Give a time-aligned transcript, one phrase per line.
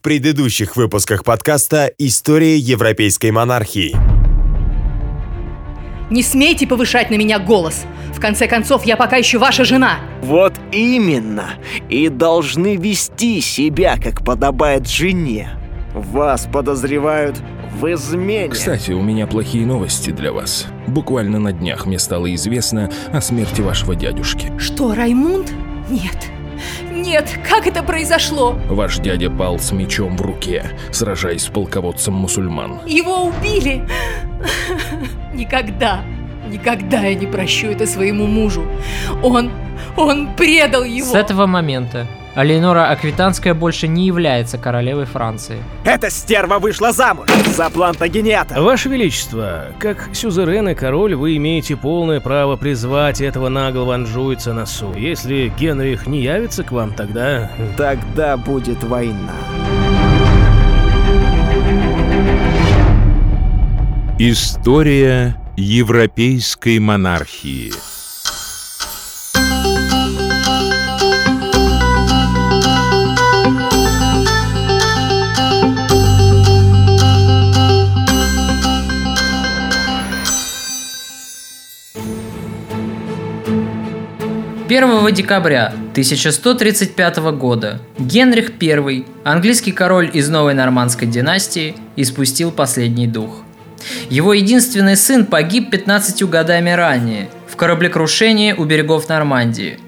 [0.00, 3.94] в предыдущих выпусках подкаста «История европейской монархии».
[6.08, 7.84] Не смейте повышать на меня голос.
[8.14, 9.98] В конце концов, я пока еще ваша жена.
[10.22, 11.50] Вот именно.
[11.90, 15.50] И должны вести себя, как подобает жене.
[15.92, 17.36] Вас подозревают
[17.78, 18.48] в измене.
[18.48, 20.66] Кстати, у меня плохие новости для вас.
[20.86, 24.50] Буквально на днях мне стало известно о смерти вашего дядюшки.
[24.58, 25.52] Что, Раймунд?
[25.90, 26.30] Нет.
[26.90, 28.58] Нет, как это произошло?
[28.68, 32.80] Ваш дядя пал с мечом в руке, сражаясь с полководцем мусульман.
[32.86, 33.86] Его убили?
[35.34, 36.02] Никогда,
[36.48, 38.64] никогда я не прощу это своему мужу.
[39.22, 39.50] Он,
[39.96, 41.06] он предал его.
[41.06, 45.62] С этого момента Алейнора Аквитанская больше не является королевой Франции.
[45.84, 48.62] Эта стерва вышла замуж за Плантагенета.
[48.62, 54.66] Ваше Величество, как сюзерен и король, вы имеете полное право призвать этого наглого анжуйца на
[54.66, 54.96] суд.
[54.96, 57.50] Если Генрих не явится к вам, тогда...
[57.76, 59.34] Тогда будет война.
[64.18, 67.72] История европейской монархии.
[84.70, 93.42] Первого декабря 1135 года Генрих I, английский король из новой нормандской династии, испустил последний дух.
[94.10, 99.80] Его единственный сын погиб 15 годами ранее в кораблекрушении у берегов Нормандии.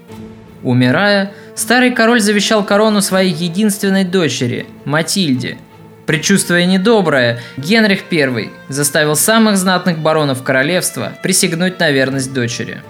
[0.63, 5.59] Умирая, старый король завещал корону своей единственной дочери, Матильде.
[6.05, 12.81] Предчувствуя недоброе, Генрих I заставил самых знатных баронов королевства присягнуть на верность дочери.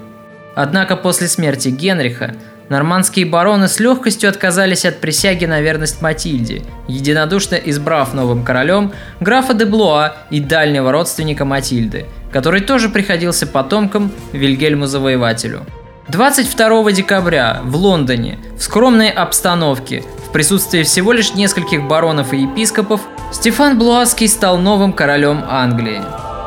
[0.56, 2.36] Однако после смерти Генриха
[2.70, 9.54] нормандские бароны с легкостью отказались от присяги на верность Матильде, единодушно избрав новым королем графа
[9.54, 15.62] де Блуа и дальнего родственника Матильды, который тоже приходился потомком Вильгельму Завоевателю.
[16.10, 23.02] 22 декабря в Лондоне в скромной обстановке в присутствии всего лишь нескольких баронов и епископов
[23.32, 26.02] Стефан Блуаский стал новым королем Англии.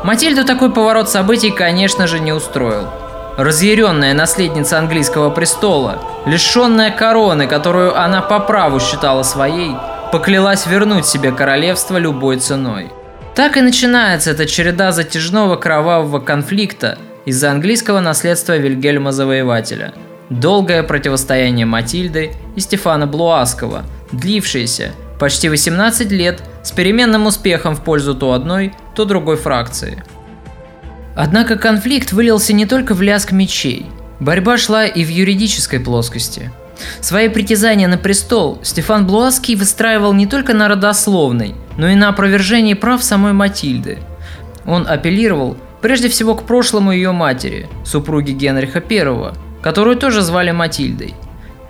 [0.04, 2.88] Матильду такой поворот событий, конечно же, не устроил–
[3.36, 9.72] Разъяренная наследница английского престола, лишенная короны, которую она по праву считала своей,
[10.10, 12.90] поклялась вернуть себе королевство любой ценой.
[13.34, 19.92] Так и начинается эта череда затяжного кровавого конфликта из-за английского наследства Вильгельма Завоевателя.
[20.30, 23.82] Долгое противостояние Матильды и Стефана Блуаского,
[24.12, 30.02] длившееся почти 18 лет с переменным успехом в пользу то одной, то другой фракции–
[31.16, 33.86] Однако конфликт вылился не только в лязг мечей.
[34.20, 36.52] Борьба шла и в юридической плоскости.
[37.00, 42.74] Свои притязания на престол Стефан Блуаский выстраивал не только на родословной, но и на опровержении
[42.74, 43.98] прав самой Матильды.
[44.66, 49.32] Он апеллировал прежде всего к прошлому ее матери, супруги Генриха I,
[49.62, 51.14] которую тоже звали Матильдой.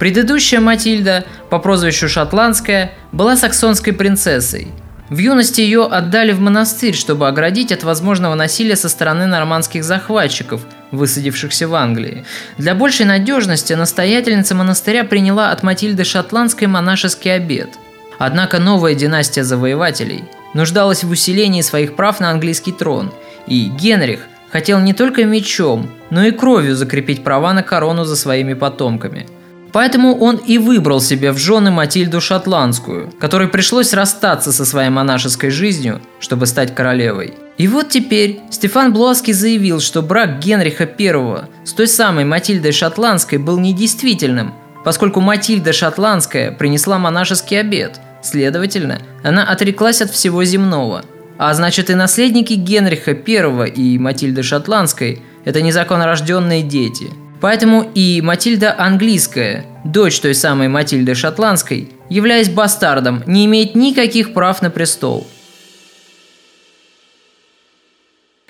[0.00, 4.68] Предыдущая Матильда, по прозвищу Шотландская, была саксонской принцессой–
[5.08, 10.62] в юности ее отдали в монастырь, чтобы оградить от возможного насилия со стороны нормандских захватчиков,
[10.90, 12.24] высадившихся в Англии.
[12.58, 17.70] Для большей надежности настоятельница монастыря приняла от Матильды Шотландской монашеский обет.
[18.18, 20.24] Однако новая династия завоевателей
[20.54, 23.12] нуждалась в усилении своих прав на английский трон,
[23.46, 28.54] и Генрих хотел не только мечом, но и кровью закрепить права на корону за своими
[28.54, 29.26] потомками–
[29.76, 35.50] Поэтому он и выбрал себе в жены Матильду Шотландскую, которой пришлось расстаться со своей монашеской
[35.50, 37.34] жизнью, чтобы стать королевой.
[37.58, 43.36] И вот теперь Стефан Блуаский заявил, что брак Генриха I с той самой Матильдой Шотландской
[43.36, 48.00] был недействительным, поскольку Матильда Шотландская принесла монашеский обет.
[48.22, 51.04] Следовательно, она отреклась от всего земного.
[51.36, 57.10] А значит и наследники Генриха I и Матильды Шотландской– это незаконнорожденные дети–
[57.40, 64.62] Поэтому и Матильда Английская, дочь той самой Матильды Шотландской, являясь бастардом, не имеет никаких прав
[64.62, 65.26] на престол.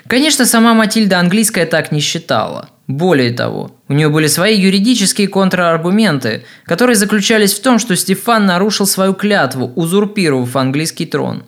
[0.07, 2.71] Конечно, сама Матильда Английская так не считала.
[2.87, 8.87] Более того, у нее были свои юридические контраргументы, которые заключались в том, что Стефан нарушил
[8.87, 11.43] свою клятву, узурпировав английский трон.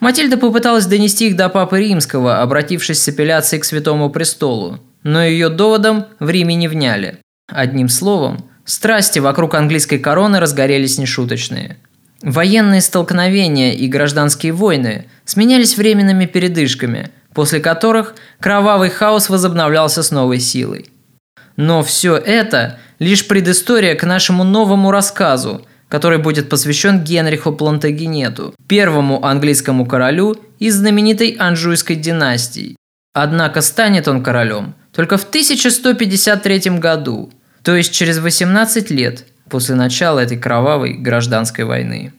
[0.00, 5.50] Матильда попыталась донести их до Папы Римского, обратившись с апелляцией к Святому Престолу но ее
[5.50, 7.18] доводом в Риме не вняли.
[7.46, 11.76] Одним словом, страсти вокруг английской короны разгорелись нешуточные.
[12.22, 20.40] Военные столкновения и гражданские войны сменялись временными передышками, после которых кровавый хаос возобновлялся с новой
[20.40, 20.86] силой.
[21.56, 29.24] Но все это лишь предыстория к нашему новому рассказу, который будет посвящен Генриху Плантагенету, первому
[29.24, 32.76] английскому королю из знаменитой Анжуйской династии.
[33.12, 37.32] Однако станет он королем только в 1153 году,
[37.62, 42.12] то есть через 18 лет после начала этой кровавой гражданской войны.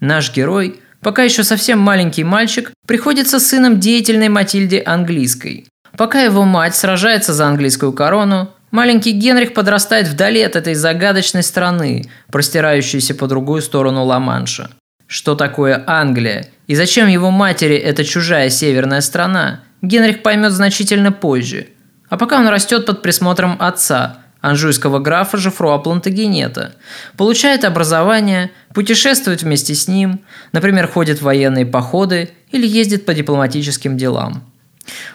[0.00, 5.66] Наш герой, пока еще совсем маленький мальчик, приходится сыном деятельной Матильды Английской.
[5.96, 12.04] Пока его мать сражается за английскую корону, маленький Генрих подрастает вдали от этой загадочной страны,
[12.32, 14.70] простирающейся по другую сторону Ла-Манша.
[15.06, 21.68] Что такое Англия и зачем его матери эта чужая северная страна, Генрих поймет значительно позже.
[22.08, 26.74] А пока он растет под присмотром отца, анжуйского графа Жифруа Плантагенета,
[27.16, 30.20] получает образование, путешествует вместе с ним,
[30.52, 34.44] например, ходит в военные походы или ездит по дипломатическим делам.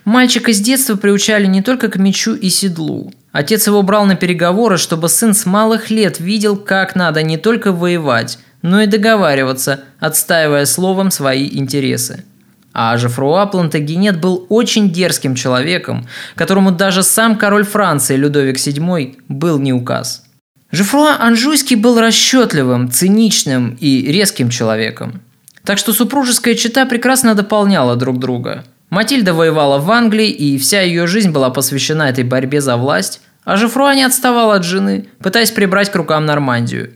[0.03, 3.13] Мальчика с детства приучали не только к мечу и седлу.
[3.31, 7.71] Отец его брал на переговоры, чтобы сын с малых лет видел, как надо не только
[7.71, 12.25] воевать, но и договариваться, отстаивая словом свои интересы.
[12.73, 19.59] А Жефруа Плантагенет был очень дерзким человеком, которому даже сам король Франции Людовик VII был
[19.59, 20.23] не указ.
[20.71, 25.21] Жефруа Анжуйский был расчетливым, циничным и резким человеком.
[25.63, 28.65] Так что супружеская чета прекрасно дополняла друг друга.
[28.89, 33.57] Матильда воевала в Англии, и вся ее жизнь была посвящена этой борьбе за власть, а
[33.57, 36.93] Жефруа не отставал от жены, пытаясь прибрать к рукам Нормандию.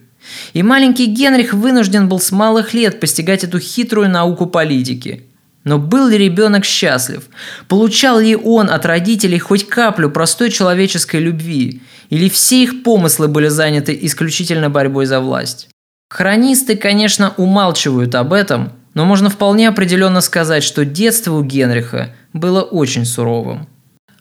[0.53, 5.23] И маленький Генрих вынужден был с малых лет постигать эту хитрую науку политики.
[5.63, 7.23] Но был ли ребенок счастлив?
[7.67, 11.81] Получал ли он от родителей хоть каплю простой человеческой любви?
[12.09, 15.69] Или все их помыслы были заняты исключительно борьбой за власть?
[16.09, 22.61] Хронисты, конечно, умалчивают об этом, но можно вполне определенно сказать, что детство у Генриха было
[22.61, 23.67] очень суровым.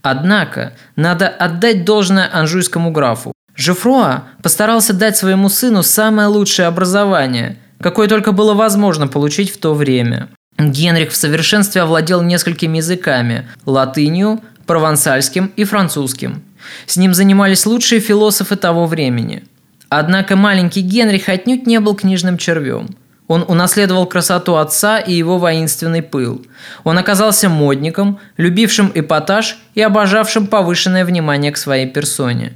[0.00, 3.32] Однако, надо отдать должное анжуйскому графу.
[3.54, 9.74] Жефруа постарался дать своему сыну самое лучшее образование, какое только было возможно получить в то
[9.74, 10.30] время.
[10.58, 16.42] Генрих в совершенстве овладел несколькими языками– латынью, провансальским и французским.
[16.86, 19.44] С ним занимались лучшие философы того времени.
[19.88, 22.90] Однако маленький Генрих отнюдь не был книжным червем–
[23.32, 26.44] он унаследовал красоту отца и его воинственный пыл.
[26.84, 32.52] Он оказался модником, любившим эпатаж и обожавшим повышенное внимание к своей персоне.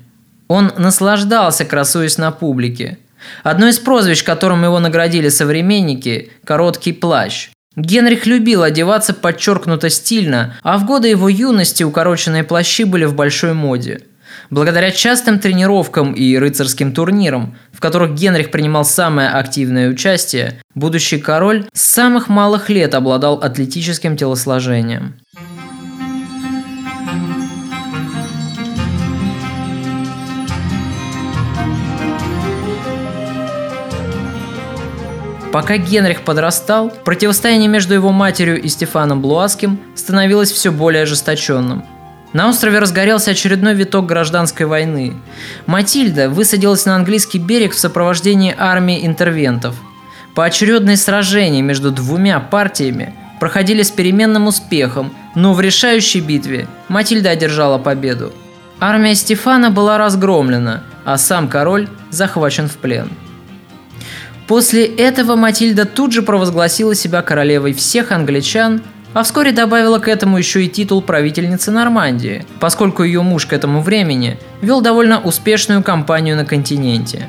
[0.49, 2.99] Он наслаждался, красуясь на публике.
[3.43, 7.49] Одно из прозвищ, которым его наградили современники– «короткий плащ».
[7.77, 13.53] Генрих любил одеваться подчеркнуто стильно, а в годы его юности укороченные плащи были в большой
[13.53, 14.01] моде–
[14.51, 21.67] Благодаря частым тренировкам и рыцарским турнирам, в которых Генрих принимал самое активное участие, будущий король
[21.73, 25.15] с самых малых лет обладал атлетическим телосложением.
[35.57, 41.83] Пока Генрих подрастал, противостояние между его матерью и Стефаном Блуаским становилось все более ожесточенным–
[42.35, 45.15] на острове разгорелся очередной виток гражданской войны.
[45.65, 49.75] Матильда высадилась на английский берег в сопровождении армии интервентов.
[50.35, 57.79] Поочередные сражения между двумя партиями проходили с переменным успехом, но в решающей битве Матильда одержала
[57.79, 58.35] победу.
[58.79, 63.09] Армия Стефана была разгромлена, а сам король захвачен в плен.
[64.47, 68.83] После этого Матильда тут же провозгласила себя королевой всех англичан–
[69.17, 73.81] а вскоре добавила к этому еще и титул правительницы Нормандии, поскольку ее муж к этому
[73.81, 77.27] времени вел довольно успешную кампанию на континенте.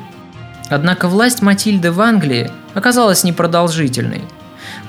[0.70, 4.22] Однако власть Матильды в Англии оказалась непродолжительной.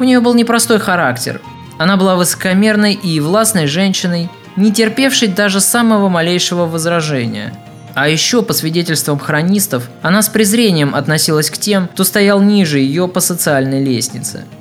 [0.00, 1.40] У нее был непростой характер.
[1.78, 7.54] Она была высокомерной и властной женщиной, не терпевшей даже самого малейшего возражения.
[8.00, 13.08] А еще, по свидетельствам хронистов, она с презрением относилась к тем, кто стоял ниже ее
[13.08, 14.44] по социальной лестнице–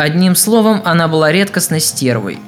[0.00, 2.38] Одним словом, она была редкостной стервой.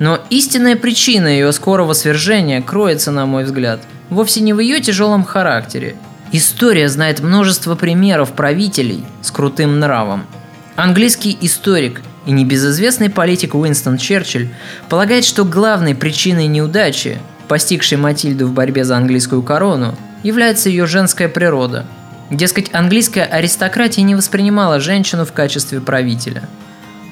[0.00, 3.78] Но истинная причина ее скорого свержения кроется, на мой взгляд,
[4.10, 5.94] вовсе не в ее тяжелом характере.
[6.32, 10.26] История знает множество примеров правителей с крутым нравом.
[10.74, 14.48] Английский историк и небезызвестный политик Уинстон Черчилль
[14.88, 21.28] полагает, что главной причиной неудачи, постигшей Матильду в борьбе за английскую корону, является ее женская
[21.28, 21.86] природа.
[22.30, 26.42] Дескать, английская аристократия не воспринимала женщину в качестве правителя–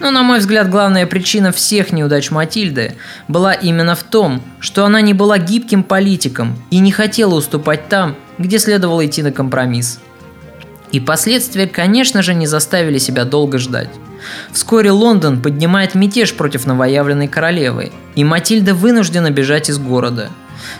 [0.05, 2.97] но, на мой взгляд, главная причина всех неудач Матильды
[3.29, 8.17] была именно в том, что она не была гибким политиком и не хотела уступать там,
[8.37, 10.01] где следовало идти на компромисс.
[10.93, 13.89] И последствия, конечно же, не заставили себя долго ждать.
[14.53, 20.31] Вскоре Лондон поднимает мятеж против новоявленной королевы, и Матильда вынуждена бежать из города.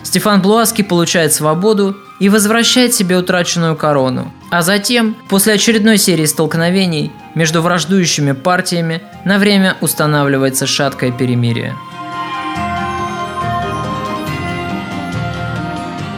[0.03, 4.31] Стефан Блуаский получает свободу и возвращает себе утраченную корону.
[4.49, 11.75] А затем, после очередной серии столкновений между враждующими партиями, на время устанавливается шаткое перемирие.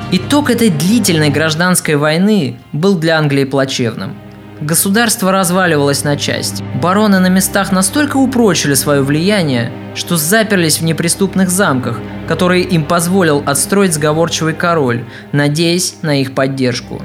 [0.10, 4.16] Итог этой длительной гражданской войны был для Англии плачевным.
[4.62, 6.64] Государство разваливалось на части.
[6.82, 13.44] Бароны на местах настолько упрочили свое влияние, что заперлись в неприступных замках, которые им позволил
[13.46, 17.04] отстроить сговорчивый король, надеясь на их поддержку.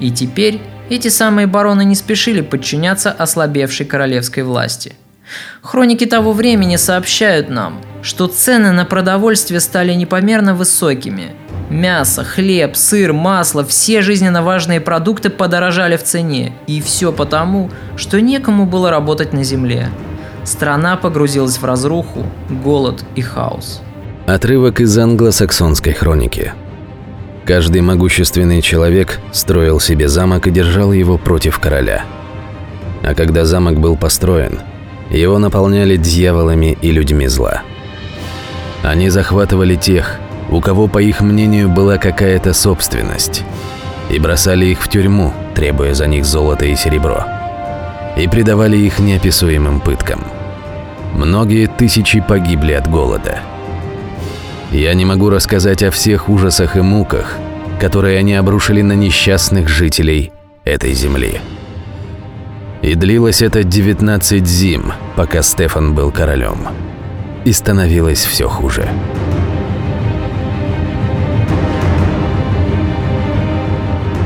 [0.00, 0.60] И теперь
[0.90, 4.94] эти самые бароны не спешили подчиняться ослабевшей королевской власти.
[5.62, 11.36] Хроники того времени сообщают нам, что цены на продовольствие стали непомерно высокими–
[11.72, 16.52] Мясо, хлеб, сыр, масло, все жизненно важные продукты подорожали в цене.
[16.66, 19.88] И все потому, что некому было работать на земле.
[20.44, 23.80] Страна погрузилась в разруху, голод и хаос.
[24.26, 26.52] Отрывок из англосаксонской хроники.
[27.46, 32.04] Каждый могущественный человек строил себе замок и держал его против короля.
[33.02, 34.60] А когда замок был построен,
[35.08, 37.62] его наполняли дьяволами и людьми зла.
[38.82, 40.20] Они захватывали тех,
[40.52, 43.42] у кого, по их мнению, была какая-то собственность,
[44.10, 47.24] и бросали их в тюрьму, требуя за них золото и серебро,
[48.16, 50.20] и предавали их неописуемым пыткам.
[51.14, 53.40] Многие тысячи погибли от голода.
[54.70, 57.36] Я не могу рассказать о всех ужасах и муках,
[57.80, 60.32] которые они обрушили на несчастных жителей
[60.64, 61.40] этой земли.
[62.80, 66.68] И длилось это 19 зим, пока Стефан был королем.
[67.44, 68.88] И становилось все хуже.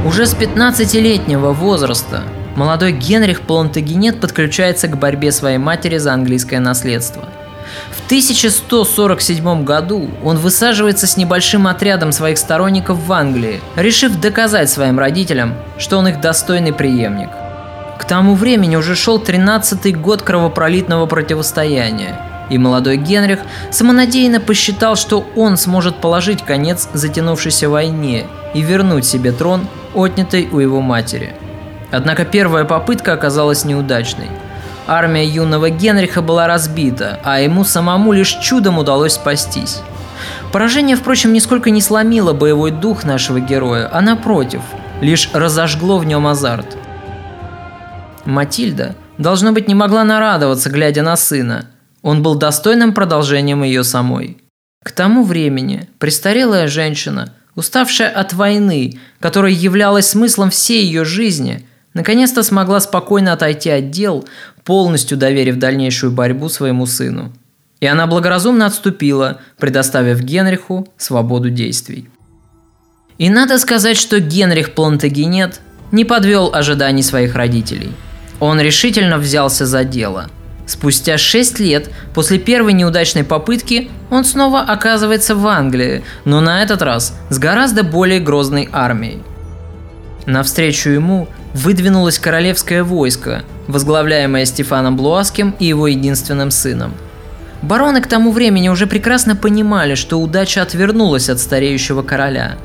[0.07, 2.23] Уже с 15-летнего возраста
[2.55, 7.25] молодой Генрих Плантагенет подключается к борьбе своей матери за английское наследство.
[7.91, 15.01] В 1147 году он высаживается с небольшим отрядом своих сторонников в Англии, решив доказать своим
[15.01, 17.31] родителям, что он их достойный преемник.
[17.99, 23.41] К тому времени уже шел 13-й год кровопролитного противостояния, и молодой Генрих
[23.73, 29.67] самонадеянно посчитал, что он сможет положить конец затянувшейся войне и вернуть себе трон
[29.97, 31.35] отнятой у его матери.
[31.91, 34.29] Однако первая попытка оказалась неудачной.
[34.87, 39.81] Армия юного Генриха была разбита, а ему самому лишь чудом удалось спастись.
[40.53, 44.61] Поражение, впрочем, нисколько не сломило боевой дух нашего героя, а напротив,
[45.01, 46.77] лишь разожгло в нем азарт.
[48.25, 51.67] Матильда, должно быть, не могла нарадоваться, глядя на сына.
[52.03, 54.39] Он был достойным продолжением ее самой.
[54.85, 62.45] К тому времени престарелая женщина– уставшая от войны, которая являлась смыслом всей ее жизни, наконец-то
[62.45, 64.25] смогла спокойно отойти от дел,
[64.65, 67.33] полностью доверив дальнейшую борьбу своему сыну.
[67.81, 72.09] И она благоразумно отступила, предоставив Генриху свободу действий.
[73.19, 75.61] И надо сказать, что Генрих Плантагенет
[75.91, 77.91] не подвел ожиданий своих родителей.
[78.39, 80.31] Он решительно взялся за дело–
[80.67, 86.83] Спустя 6 лет после первой неудачной попытки он снова оказывается в Англии, но на этот
[86.83, 89.23] раз с гораздо более грозной армией.
[90.27, 96.95] Навстречу ему выдвинулось королевское войско, возглавляемое Стефаном Блуаским и его единственным сыном.
[97.63, 102.57] Бароны к тому времени уже прекрасно понимали, что удача отвернулась от стареющего короля.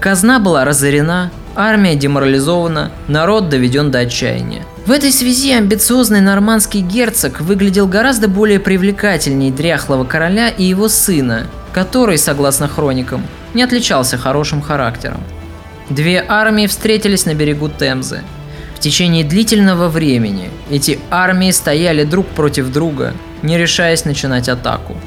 [0.00, 7.40] Казна была разорена, армия деморализована, народ доведен до отчаяния– в этой связи амбициозный нормандский герцог
[7.40, 14.60] выглядел гораздо более привлекательней дряхлого короля и его сына, который, согласно хроникам, не отличался хорошим
[14.60, 15.22] характером.
[15.88, 18.20] Две армии встретились на берегу Темзы.
[18.76, 24.98] В течение длительного времени эти армии стояли друг против друга, не решаясь начинать атаку.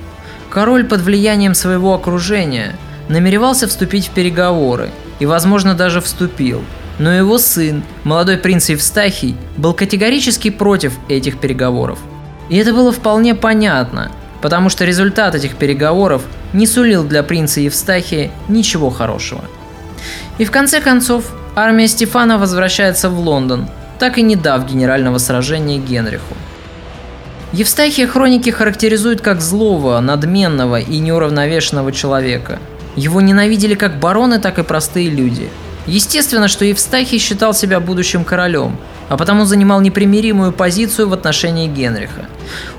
[0.49, 2.75] Король под влиянием своего окружения
[3.09, 6.63] намеревался вступить в переговоры и, возможно, даже вступил–
[6.99, 11.99] но его сын, молодой принц Евстахий, был категорически против этих переговоров.
[12.49, 14.11] И это было вполне понятно,
[14.41, 16.23] потому что результат этих переговоров
[16.53, 19.43] не сулил для принца Евстахия ничего хорошего.
[20.37, 21.25] И в конце концов,
[21.55, 23.67] армия Стефана возвращается в Лондон,
[23.99, 26.35] так и не дав генерального сражения Генриху.
[27.53, 32.59] Евстахия хроники характеризуют как злого, надменного и неуравновешенного человека.
[32.95, 35.49] Его ненавидели как бароны, так и простые люди–
[35.87, 38.77] Естественно, что Евстахий считал себя будущим королем,
[39.09, 42.25] а потому занимал непримиримую позицию в отношении Генриха.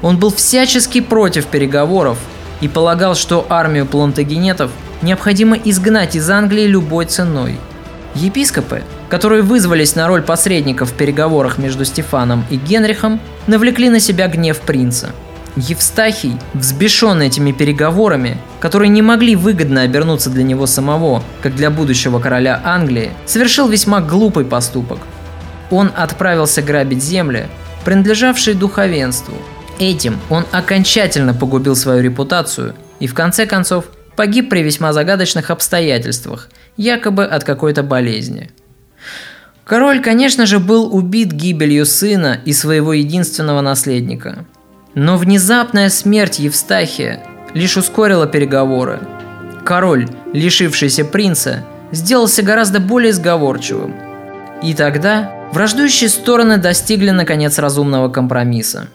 [0.02, 2.18] Он был всячески против переговоров
[2.60, 7.58] и полагал, что армию плантагенетов необходимо изгнать из Англии любой ценой.
[8.14, 14.28] Епископы, которые вызвались на роль посредников в переговорах между Стефаном и Генрихом, навлекли на себя
[14.28, 15.10] гнев принца.
[15.57, 22.21] Евстахий, взбешенный этими переговорами, которые не могли выгодно обернуться для него самого, как для будущего
[22.21, 24.99] короля Англии, совершил весьма глупый поступок.
[25.71, 27.49] Он отправился грабить земли,
[27.85, 29.35] принадлежавшие духовенству.
[29.78, 33.87] Этим он окончательно погубил свою репутацию и в конце концов
[34.17, 38.50] погиб при весьма загадочных обстоятельствах, якобы от какой-то болезни.
[39.64, 44.47] Король, конечно же, был убит гибелью сына и своего единственного наследника.
[44.95, 47.23] Но внезапная смерть Евстахия
[47.54, 49.00] лишь ускорила переговоры.
[49.64, 53.95] Король, лишившийся принца, сделался гораздо более сговорчивым.
[54.62, 58.88] И тогда враждующие стороны достигли наконец разумного компромисса.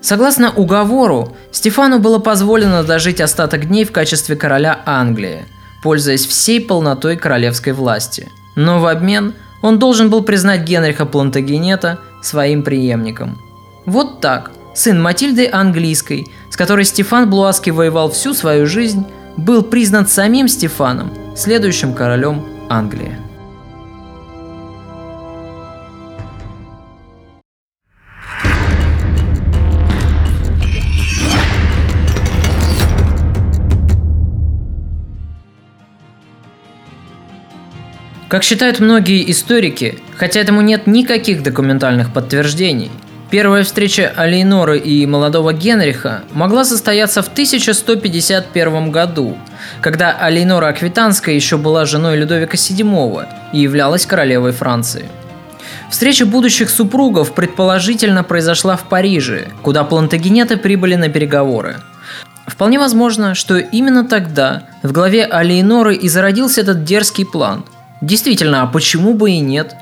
[0.00, 5.46] Согласно уговору, Стефану было позволено дожить остаток дней в качестве короля Англии,
[5.82, 8.28] пользуясь всей полнотой королевской власти.
[8.54, 13.38] Но в обмен он должен был признать Генриха Плантагенета своим преемником.
[13.86, 20.06] Вот так, сын Матильды Английской, с которой Стефан Блуаский воевал всю свою жизнь, был признан
[20.06, 23.16] самим Стефаном, следующим королем Англии.
[38.28, 42.90] Как считают многие историки, хотя этому нет никаких документальных подтверждений,
[43.34, 49.36] первая встреча Алейноры и молодого Генриха могла состояться в 1151 году,
[49.80, 55.06] когда Алейнора Аквитанская еще была женой Людовика VII и являлась королевой Франции.
[55.90, 61.78] Встреча будущих супругов предположительно произошла в Париже, куда плантагенеты прибыли на переговоры.
[62.46, 67.64] Вполне возможно, что именно тогда в голове Алейноры и зародился этот дерзкий план–
[68.00, 69.74] Действительно, а почему бы и нет?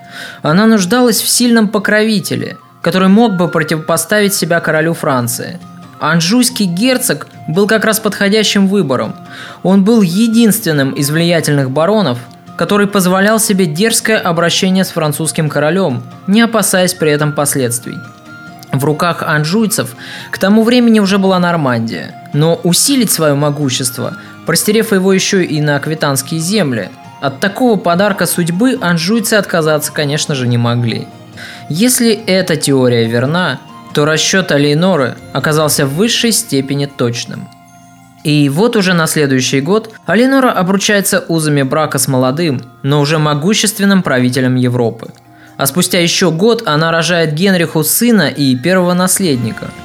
[0.43, 5.59] Она нуждалась в сильном покровителе, который мог бы противопоставить себя королю Франции.
[6.01, 9.15] Анжуйский герцог был как раз подходящим выбором.
[9.63, 12.19] Он был единственным из влиятельных баронов,
[12.57, 17.97] который позволял себе дерзкое обращение с французским королем, не опасаясь при этом последствий.
[18.73, 19.95] В руках анжуйцев
[20.31, 25.77] к тому времени уже была Нормандия, но усилить свое могущество, простерев его еще и на
[25.77, 26.91] аквитанские земли–
[27.23, 31.07] от такого подарка судьбы анжуйцы отказаться, конечно же, не могли.
[31.75, 33.59] Если эта теория верна,
[33.95, 37.49] то расчет Алейноры оказался в высшей степени точным.
[38.25, 44.03] И вот уже на следующий год Алейнора обручается узами брака с молодым, но уже могущественным
[44.03, 45.13] правителем Европы.
[45.57, 49.71] А спустя еще год она рожает Генриху сына и первого наследника–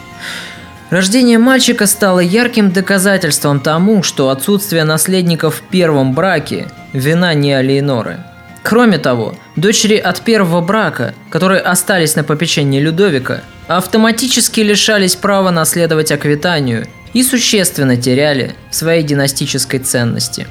[0.90, 8.20] Рождение мальчика стало ярким доказательством тому, что отсутствие наследников в первом браке– вина не Алиеноры.
[8.68, 16.12] Кроме того, дочери от первого брака, которые остались на попечении Людовика, автоматически лишались права наследовать
[16.12, 20.48] Аквитанию и существенно теряли своей династической ценности.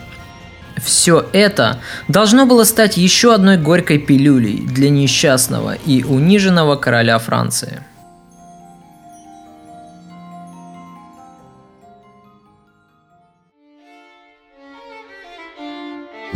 [0.82, 7.82] Все это должно было стать еще одной горькой пилюлей для несчастного и униженного короля Франции.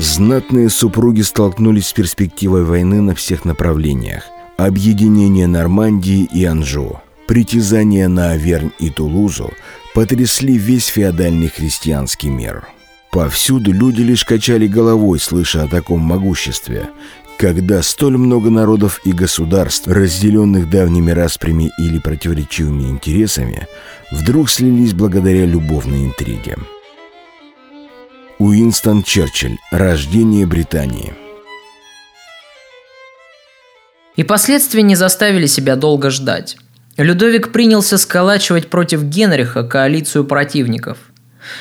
[0.01, 4.23] Знатные супруги столкнулись с перспективой войны на всех направлениях.
[4.57, 9.53] Объединение Нормандии и Анжу, притязания на Авернь и Тулузу
[9.95, 12.67] потрясли весь феодальный христианский мир.
[13.13, 16.89] Повсюду люди лишь качали головой, слыша о таком могуществе,
[17.37, 23.67] когда столь много народов и государств, разделенных давними распрями или противоречивыми интересами,
[24.11, 26.57] вдруг слились благодаря любовной интриге.
[28.41, 29.59] Уинстон Черчилль.
[29.71, 31.13] Рождение Британии.
[34.17, 36.57] И последствия не заставили себя долго ждать.
[36.97, 40.97] Людовик принялся сколачивать против Генриха коалицию противников.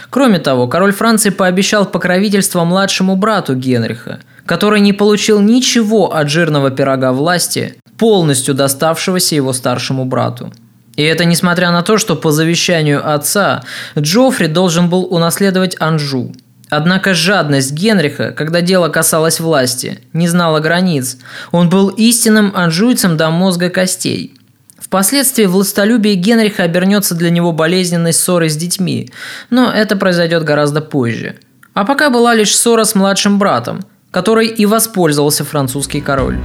[0.09, 6.71] Кроме того, король Франции пообещал покровительство младшему брату Генриха, который не получил ничего от жирного
[6.71, 10.53] пирога власти, полностью доставшегося его старшему брату.
[10.95, 13.65] И это несмотря на то, что по завещанию отца
[13.97, 16.31] Джоффри должен был унаследовать Анжу–
[16.69, 21.17] Однако жадность Генриха, когда дело касалось власти, не знала границ.
[21.51, 24.36] Он был истинным анжуйцем до мозга костей.
[24.77, 29.12] Впоследствии властолюбие Генриха обернется для него болезненной ссорой с детьми,
[29.49, 31.36] но это произойдет гораздо позже.
[31.73, 36.39] А пока была лишь ссора с младшим братом, которой и воспользовался французский король.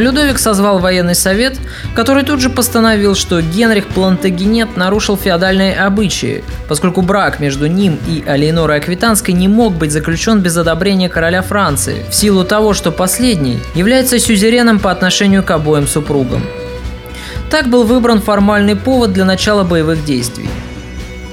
[0.00, 1.58] Людовик созвал военный совет,
[1.94, 8.24] который тут же постановил, что Генрих Плантагенет нарушил феодальные обычаи, поскольку брак между ним и
[8.26, 13.60] Алейнорой Аквитанской не мог быть заключен без одобрения короля Франции, в силу того, что последний
[13.74, 16.42] является сюзереном по отношению к обоим супругам.
[17.50, 20.48] Так был выбран формальный повод для начала боевых действий.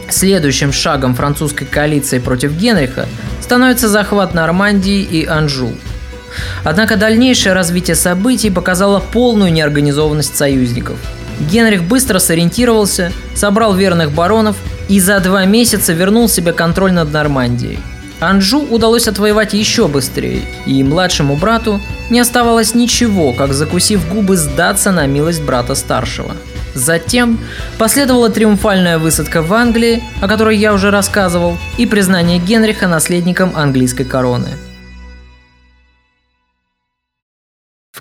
[0.10, 3.08] Следующим шагом французской коалиции против Генриха
[3.39, 5.71] становится захват Нормандии и Анжу–
[6.63, 10.98] Однако дальнейшее развитие событий показало полную неорганизованность союзников.
[11.40, 14.58] Генрих быстро сориентировался, собрал верных баронов
[14.90, 17.80] и за два месяца вернул себе контроль над Нормандией.
[18.20, 24.92] Анжу удалось отвоевать еще быстрее, и младшему брату не оставалось ничего, как закусив губы сдаться
[24.92, 26.32] на милость брата старшего.
[26.74, 27.40] Затем
[27.78, 34.04] последовала триумфальная высадка в Англии, о которой я уже рассказывал, и признание Генриха наследником английской
[34.04, 34.50] короны–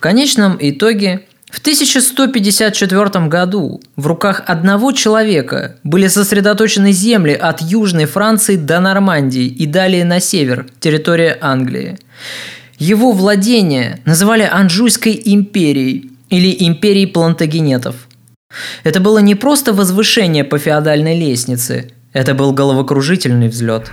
[0.06, 8.54] конечном итоге в 1154 году в руках одного человека были сосредоточены земли от Южной Франции
[8.54, 11.98] до Нормандии и далее на север, территория Англии.
[12.78, 17.96] Его владения называли Анжуйской империей или империей плантагенетов.
[18.84, 23.90] Это было не просто возвышение по феодальной лестнице, это был головокружительный взлет.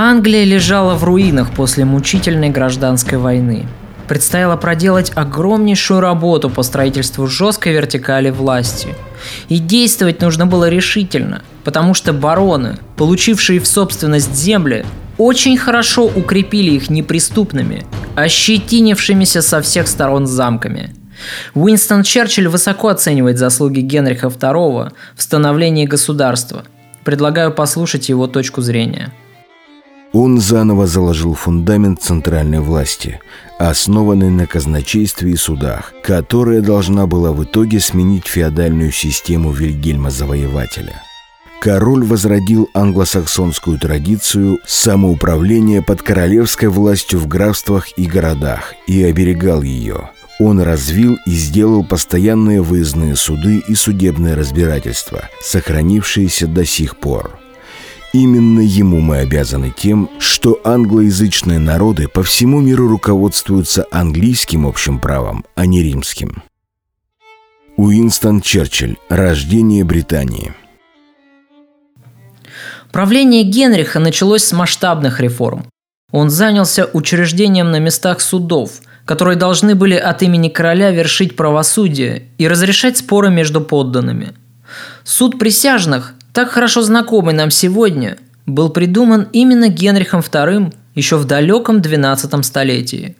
[0.00, 3.66] Англия лежала в руинах после мучительной гражданской войны.
[4.06, 8.94] Предстояло проделать огромнейшую работу по строительству жесткой вертикали власти.
[9.48, 16.70] И действовать нужно было решительно, потому что бароны, получившие в собственность земли, очень хорошо укрепили
[16.70, 17.84] их неприступными,
[18.14, 20.94] ощетинившимися со всех сторон замками.
[21.54, 26.62] Уинстон Черчилль высоко оценивает заслуги Генриха II в становлении государства.
[27.02, 29.12] Предлагаю послушать его точку зрения–
[30.12, 33.20] он заново заложил фундамент центральной власти,
[33.58, 41.02] основанный на казначействе и судах, которая должна была в итоге сменить феодальную систему Вильгельма Завоевателя.
[41.60, 50.10] Король возродил англосаксонскую традицию самоуправления под королевской властью в графствах и городах и оберегал ее.
[50.38, 57.40] Он развил и сделал постоянные выездные суды и судебное разбирательство, сохранившиеся до сих пор–
[58.12, 65.44] Именно ему мы обязаны тем, что англоязычные народы по всему миру руководствуются английским общим правом,
[65.54, 66.42] а не римским.
[67.76, 68.96] Уинстон Черчилль.
[69.08, 70.54] Рождение Британии.
[72.92, 75.66] Правление Генриха началось с масштабных реформ.
[76.10, 82.48] Он занялся учреждением на местах судов, которые должны были от имени короля вершить правосудие и
[82.48, 84.32] разрешать споры между подданными.
[85.04, 91.78] Суд присяжных так хорошо знакомый нам сегодня, был придуман именно Генрихом II еще в далеком
[91.78, 93.16] XII столетии.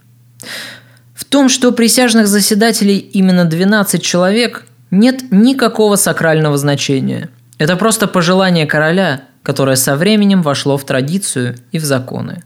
[1.15, 7.29] В том, что присяжных заседателей именно 12 человек, нет никакого сакрального значения.
[7.59, 12.45] Это просто пожелание короля, которое со временем вошло в традицию и в законы.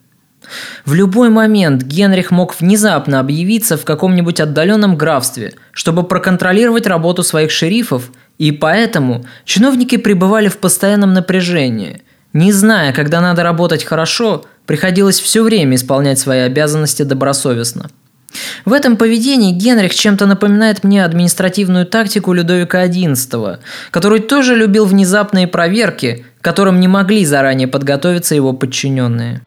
[0.85, 7.51] В любой момент Генрих мог внезапно объявиться в каком-нибудь отдаленном графстве, чтобы проконтролировать работу своих
[7.51, 12.03] шерифов и поэтому чиновники пребывали в постоянном напряжении.
[12.33, 17.91] Не зная, когда надо работать хорошо, приходилось все время исполнять свои обязанности добросовестно.
[18.65, 23.59] В этом поведении Генрих чем-то напоминает мне административную тактику Людовика XI,
[23.91, 29.43] который тоже любил внезапные проверки, которым не могли заранее подготовиться его подчиненные.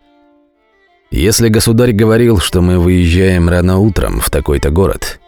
[1.11, 5.19] Если государь говорил, что мы выезжаем рано утром в такой-то город,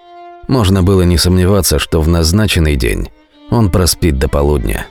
[0.47, 3.09] можно было не сомневаться, что в назначенный день
[3.49, 4.87] он проспит до полудня.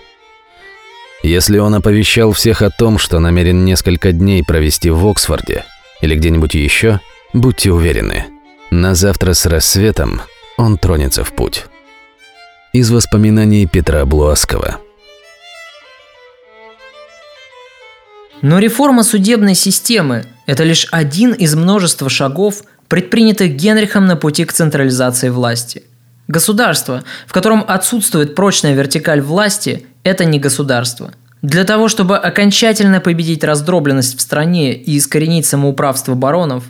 [1.22, 5.64] Если он оповещал всех о том, что намерен несколько дней провести в Оксфорде
[6.00, 7.00] или где-нибудь еще,
[7.32, 8.26] будьте уверены,
[8.70, 10.20] на завтра с рассветом
[10.56, 11.66] он тронется в путь.
[12.72, 14.80] Из воспоминаний Петра Блуаскова.
[18.42, 24.52] Но реформа судебной системы– это лишь один из множества шагов, предпринятых Генрихом на пути к
[24.52, 25.82] централизации власти–
[26.28, 31.12] Государство, в котором отсутствует прочная вертикаль власти, это не государство.
[31.42, 36.64] Для того, чтобы окончательно победить раздробленность в стране и искоренить самоуправство баронов,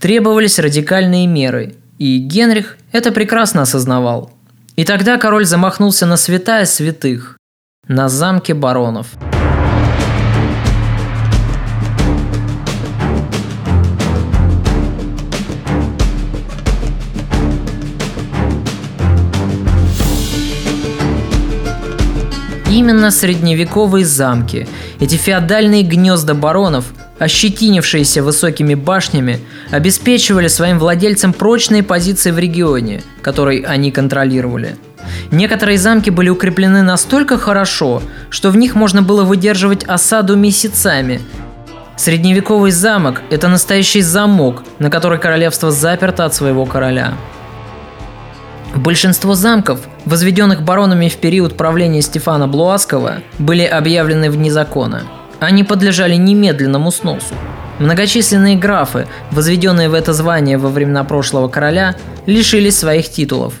[0.00, 4.32] требовались радикальные меры, и Генрих это прекрасно осознавал.
[4.74, 7.36] И тогда король замахнулся на святая святых,
[7.86, 9.06] на замке баронов–
[22.86, 24.68] именно средневековые замки,
[25.00, 26.84] эти феодальные гнезда баронов,
[27.18, 29.40] ощетинившиеся высокими башнями,
[29.72, 34.76] обеспечивали своим владельцам прочные позиции в регионе, который они контролировали.
[35.32, 41.20] Некоторые замки были укреплены настолько хорошо, что в них можно было выдерживать осаду месяцами.
[41.96, 47.14] Средневековый замок– это настоящий замок, на который королевство заперто от своего короля.
[48.76, 55.04] Большинство замков, возведенных баронами в период правления Стефана Блуаского, были объявлены вне закона.
[55.40, 57.34] Они подлежали немедленному сносу.
[57.78, 63.54] Многочисленные графы, возведенные в это звание во времена прошлого короля, лишились своих титулов.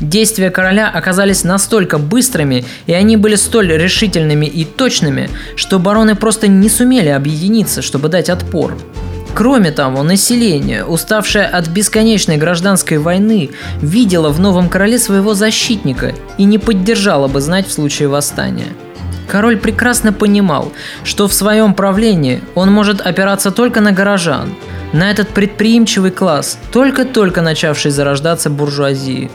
[0.00, 6.48] Действия короля оказались настолько быстрыми, и они были столь решительными и точными, что бароны просто
[6.48, 8.76] не сумели объединиться, чтобы дать отпор.
[9.34, 16.44] Кроме того, население, уставшее от бесконечной гражданской войны, видело в новом короле своего защитника и
[16.44, 18.68] не поддержало бы знать в случае восстания.
[19.28, 20.72] Король прекрасно понимал,
[21.04, 24.54] что в своем правлении он может опираться только на горожан,
[24.92, 29.30] на этот предприимчивый класс, только-только начавший зарождаться буржуазии.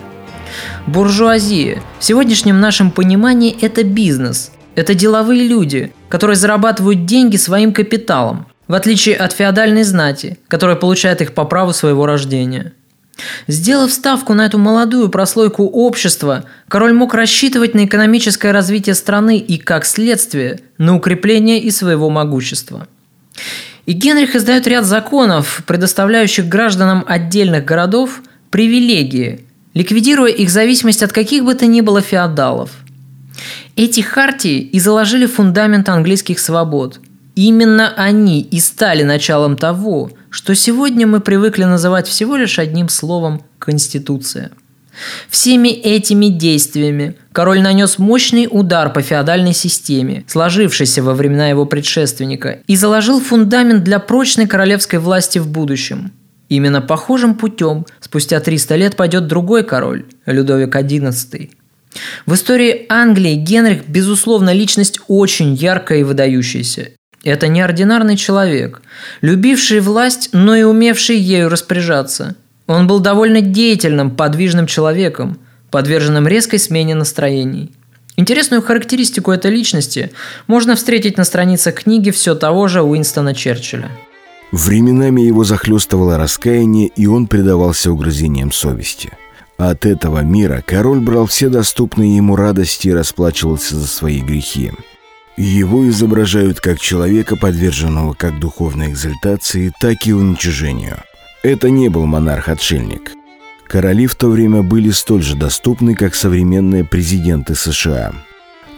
[0.85, 8.45] Буржуазия в сегодняшнем нашем понимании– это бизнес, это деловые люди, которые зарабатывают деньги своим капиталом,
[8.67, 12.73] в отличие от феодальной знати, которая получает их по праву своего рождения.
[13.47, 19.57] Сделав ставку на эту молодую прослойку общества, король мог рассчитывать на экономическое развитие страны и,
[19.57, 22.87] как следствие, на укрепление и своего могущества.
[23.87, 31.43] И Генрих издает ряд законов, предоставляющих гражданам отдельных городов привилегии, ликвидируя их зависимость от каких
[31.43, 32.71] бы то ни было феодалов.
[33.75, 36.99] Эти хартии и заложили фундамент английских свобод–
[37.37, 43.43] Именно они и стали началом того, что сегодня мы привыкли называть всего лишь одним словом
[43.59, 44.49] «конституция».
[45.29, 52.61] Всеми этими действиями король нанес мощный удар по феодальной системе, сложившейся во времена его предшественника,
[52.65, 56.13] и заложил фундамент для прочной королевской власти в будущем.
[56.49, 61.51] Именно похожим путем спустя 300 лет пойдет другой король, Людовик XI.
[62.25, 66.93] В истории Англии Генрих, безусловно, личность очень яркая и выдающаяся.
[67.27, 68.81] Это неординарный человек,
[69.19, 72.37] любивший власть, но и умевший ею распоряжаться.
[72.67, 75.37] Он был довольно деятельным, подвижным человеком,
[75.69, 77.73] подверженным резкой смене настроений.
[78.15, 80.11] Интересную характеристику этой личности
[80.47, 83.91] можно встретить на страницах книги все того же Уинстона Черчилля.
[84.53, 89.11] Временами его захлестывало раскаяние, и он предавался угрызениям совести.
[89.57, 94.71] От этого мира король брал все доступные ему радости и расплачивался за свои грехи.
[95.37, 100.97] Его изображают как человека, подверженного как духовной экзальтации, так и уничижению.
[101.43, 103.11] Это не был монарх-отшельник.
[103.67, 108.13] Короли в то время были столь же доступны, как современные президенты США.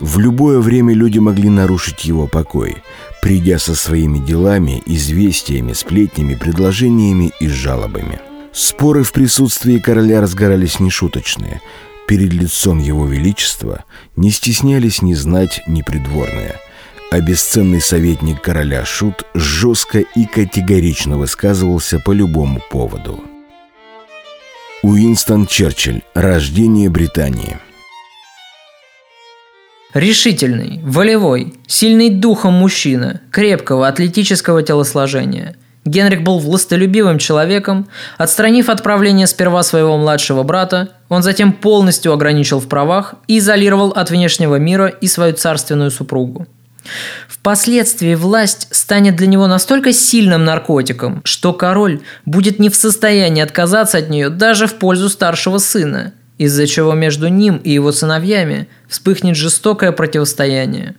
[0.00, 2.76] В любое время люди могли нарушить его покой,
[3.22, 8.20] придя со своими делами, известиями, сплетнями, предложениями и жалобами.
[8.52, 11.62] Споры в присутствии короля разгорались нешуточные–
[12.10, 13.84] перед лицом его величества
[14.16, 16.56] не стеснялись ни знать, ни придворные.
[17.12, 23.22] А бесценный советник короля Шут жестко и категорично высказывался по любому поводу.
[24.82, 26.02] Уинстон Черчилль.
[26.14, 27.58] Рождение Британии.
[29.94, 37.88] Решительный, волевой, сильный духом мужчина, крепкого атлетического телосложения– Генрих был властолюбивым человеком.
[38.18, 43.90] Отстранив от правления сперва своего младшего брата, он затем полностью ограничил в правах и изолировал
[43.90, 46.46] от внешнего мира и свою царственную супругу.
[47.28, 53.98] Впоследствии власть станет для него настолько сильным наркотиком, что король будет не в состоянии отказаться
[53.98, 59.36] от нее даже в пользу старшего сына, из-за чего между ним и его сыновьями вспыхнет
[59.36, 60.94] жестокое противостояние.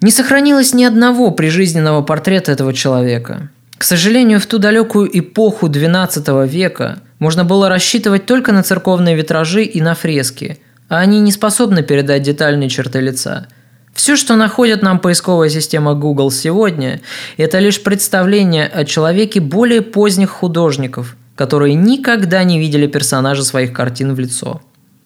[0.00, 6.46] Не сохранилось ни одного прижизненного портрета этого человека– к сожалению, в ту далекую эпоху XII
[6.46, 10.58] века можно было рассчитывать только на церковные витражи и на фрески,
[10.90, 13.46] а они не способны передать детальные черты лица.
[13.94, 17.00] Все, что находит нам поисковая система Google сегодня,
[17.38, 24.14] это лишь представление о человеке более поздних художников, которые никогда не видели персонажа своих картин
[24.14, 24.60] в лицо.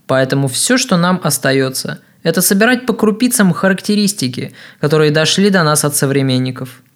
[0.08, 5.94] Поэтому все, что нам остается, это собирать по крупицам характеристики, которые дошли до нас от
[5.94, 6.82] современников–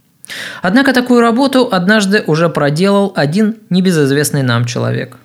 [0.62, 5.16] Однако такую работу однажды уже проделал один небезызвестный нам человек.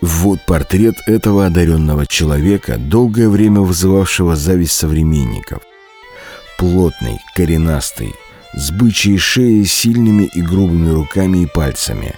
[0.00, 5.60] Вот портрет этого одаренного человека, долгое время вызывавшего зависть современников.
[6.56, 8.14] Плотный, коренастый,
[8.54, 12.14] с бычьей шеей, сильными и грубыми руками и пальцами,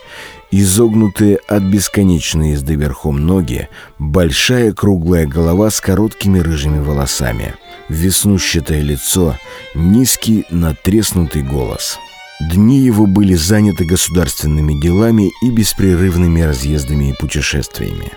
[0.51, 7.55] изогнутые от бесконечной езды верхом ноги, большая круглая голова с короткими рыжими волосами,
[7.89, 9.37] веснущатое лицо,
[9.75, 11.99] низкий натреснутый голос.
[12.41, 18.13] Дни его были заняты государственными делами и беспрерывными разъездами и путешествиями.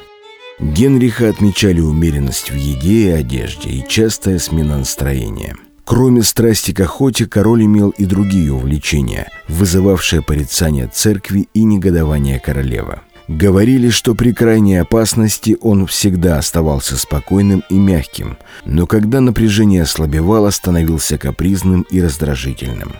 [0.59, 5.57] Генриха отмечали умеренность в еде и одежде и частая смена настроения.
[5.85, 12.99] Кроме страсти к охоте, король имел и другие увлечения, вызывавшие порицание церкви и негодование королевы.
[13.27, 20.49] Говорили, что при крайней опасности он всегда оставался спокойным и мягким, но когда напряжение ослабевало,
[20.51, 22.93] становился капризным и раздражительным.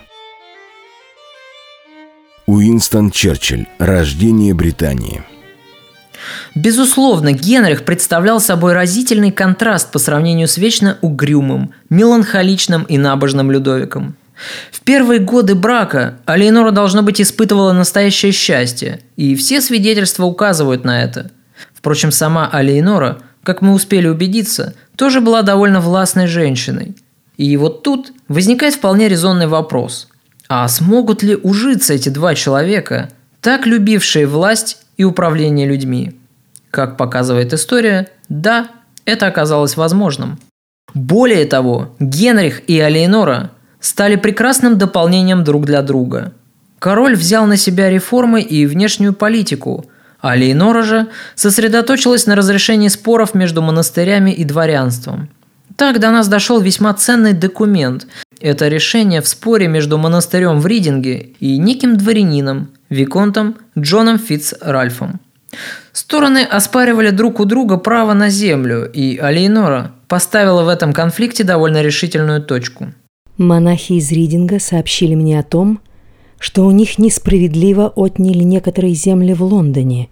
[2.46, 3.66] Уинстон Черчилль.
[3.78, 5.22] Рождение Британии.
[6.54, 14.16] Безусловно, Генрих представлял собой разительный контраст по сравнению с вечно угрюмым, меланхоличным и набожным Людовиком.
[14.70, 21.02] В первые годы брака Алейнора, должно быть, испытывала настоящее счастье, и все свидетельства указывают на
[21.02, 21.30] это.
[21.72, 26.96] Впрочем, сама Алейнора, как мы успели убедиться, тоже была довольно властной женщиной.
[27.36, 30.08] И вот тут возникает вполне резонный вопрос.
[30.48, 33.10] А смогут ли ужиться эти два человека,
[33.40, 36.18] так любившие власть и управление людьми?
[36.70, 38.68] Как показывает история, да,
[39.04, 40.38] это оказалось возможным.
[40.94, 46.32] Более того, Генрих и Алейнора стали прекрасным дополнением друг для друга.
[46.78, 49.86] Король взял на себя реформы и внешнюю политику,
[50.20, 55.28] а Лейнора же сосредоточилась на разрешении споров между монастырями и дворянством.
[55.76, 58.06] Так до нас дошел весьма ценный документ.
[58.40, 65.20] Это решение в споре между монастырем в Ридинге и неким дворянином, виконтом Джоном Фитц Ральфом.
[65.92, 71.82] Стороны оспаривали друг у друга право на землю, и Алейнора поставила в этом конфликте довольно
[71.82, 72.92] решительную точку.
[73.36, 75.80] Монахи из Ридинга сообщили мне о том,
[76.38, 80.08] что у них несправедливо отняли некоторые земли в Лондоне,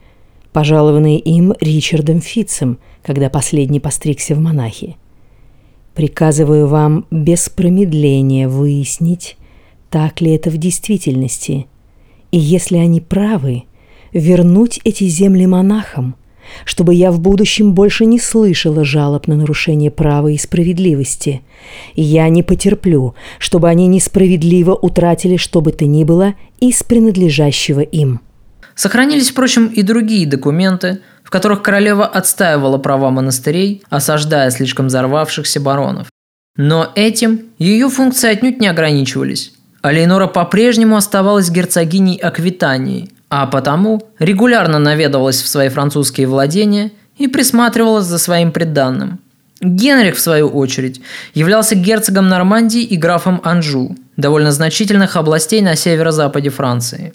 [0.53, 4.97] пожалованные им Ричардом Фитцем, когда последний постригся в монахи.
[5.95, 9.37] Приказываю вам без промедления выяснить,
[9.91, 11.67] так ли это в действительности,
[12.31, 13.65] и если они правы,
[14.13, 16.17] вернуть эти земли монахам,
[16.65, 21.43] чтобы я в будущем больше не слышала жалоб на нарушение права и справедливости.
[21.95, 28.21] Я не потерплю, чтобы они несправедливо утратили что бы то ни было из принадлежащего им.
[28.75, 31.01] Сохранились, впрочем, и другие документы,
[31.33, 36.09] которых королева отстаивала права монастырей, осаждая слишком взорвавшихся баронов.
[36.57, 39.55] Но этим ее функции отнюдь не ограничивались.
[39.81, 48.05] Алейнора по-прежнему оставалась герцогиней Аквитании, а потому регулярно наведывалась в свои французские владения и присматривалась
[48.05, 49.19] за своим приданным.
[49.63, 51.01] Генрих, в свою очередь,
[51.33, 57.15] являлся герцогом Нормандии и графом Анжу, довольно значительных областей на северо-западе Франции.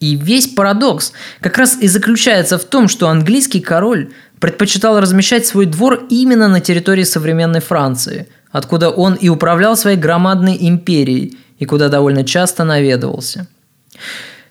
[0.00, 5.66] И весь парадокс как раз и заключается в том, что английский король предпочитал размещать свой
[5.66, 11.88] двор именно на территории современной Франции, откуда он и управлял своей громадной империей и куда
[11.88, 13.46] довольно часто наведывался.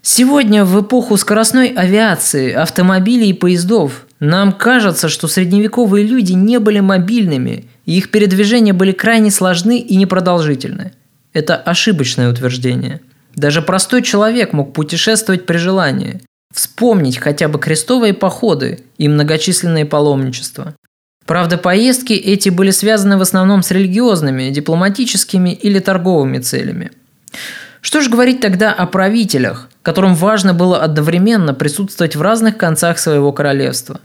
[0.01, 6.79] Сегодня, в эпоху скоростной авиации, автомобилей и поездов, нам кажется, что средневековые люди не были
[6.79, 10.93] мобильными, и их передвижения были крайне сложны и непродолжительны.
[11.33, 13.01] Это ошибочное утверждение.
[13.35, 16.21] Даже простой человек мог путешествовать при желании,
[16.53, 20.73] вспомнить хотя бы крестовые походы и многочисленные паломничества.
[21.25, 26.91] Правда, поездки эти были связаны в основном с религиозными, дипломатическими или торговыми целями.
[27.81, 33.31] Что же говорить тогда о правителях, которым важно было одновременно присутствовать в разных концах своего
[33.31, 33.99] королевства?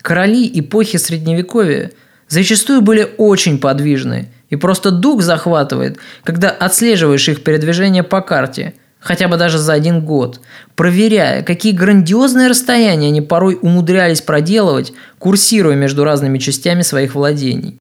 [0.00, 1.92] Короли эпохи Средневековья
[2.28, 9.28] зачастую были очень подвижны, и просто дух захватывает, когда отслеживаешь их передвижение по карте, хотя
[9.28, 10.40] бы даже за один год,
[10.74, 17.78] проверяя, какие грандиозные расстояния они порой умудрялись проделывать, курсируя между разными частями своих владений.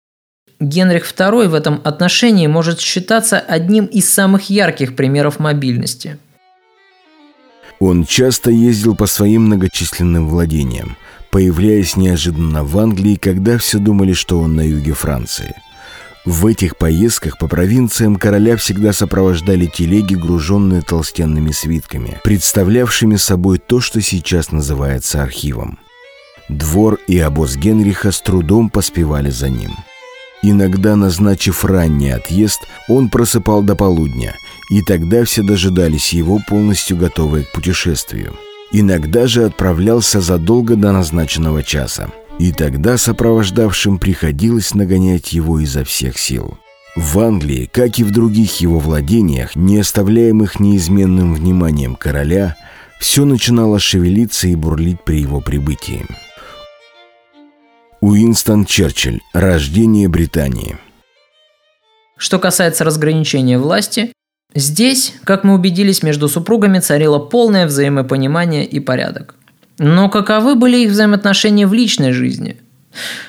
[0.60, 6.18] Генрих II в этом отношении может считаться одним из самых ярких примеров мобильности.
[7.80, 10.98] Он часто ездил по своим многочисленным владениям,
[11.32, 15.56] появляясь неожиданно в Англии, когда все думали, что он на юге Франции.
[16.30, 23.80] В этих поездках по провинциям короля всегда сопровождали телеги, груженные толстенными свитками, представлявшими собой то,
[23.80, 25.80] что сейчас называется архивом.
[26.48, 29.71] Двор и обоз Генриха с трудом поспевали за ним–
[30.42, 34.36] Иногда, назначив ранний отъезд, он просыпал до полудня,
[34.69, 38.36] и тогда все дожидались его, полностью готовые к путешествию.
[38.71, 42.10] Иногда же отправлялся задолго до назначенного часа,
[42.40, 46.58] и тогда сопровождавшим приходилось нагонять его изо всех сил.
[46.96, 52.56] В Англии, как и в других его владениях, не оставляемых неизменным вниманием короля,
[53.00, 56.06] все начинало шевелиться и бурлить при его прибытии.
[58.02, 59.19] Уинстон Черчилль.
[59.33, 60.77] Рождение Британии.
[62.17, 64.13] Что касается разграничения власти,
[64.56, 69.35] здесь, как мы убедились, между супругами царило полное взаимопонимание и порядок.
[69.80, 72.58] Но каковы были их взаимоотношения в личной жизни?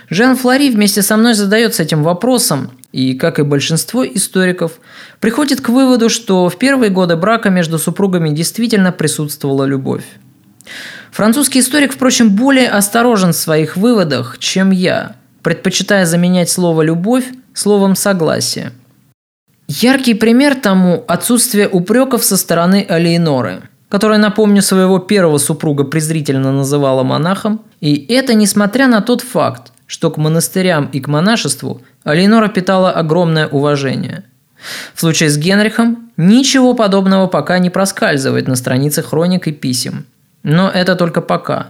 [0.09, 4.73] Жан Флори вместе со мной задается этим вопросом, и, как и большинство историков,
[5.21, 10.05] приходит к выводу, что в первые годы брака между супругами действительно присутствовала любовь.
[11.13, 17.25] Французский историк, впрочем, более осторожен в своих выводах, чем я, предпочитая заменять слово «любовь»
[17.55, 18.73] словом «согласие».
[19.69, 27.03] Яркий пример тому– отсутствие упреков со стороны Алиеноры, которая, напомню, своего первого супруга презрительно называла
[27.03, 32.93] монахом, и это несмотря на тот факт, что к монастырям и к монашеству Алинора питала
[32.93, 34.25] огромное уважение.
[34.95, 40.07] В случае с Генрихом ничего подобного пока не проскальзывает на страницах хроник и писем.
[40.45, 41.69] Но это только пока.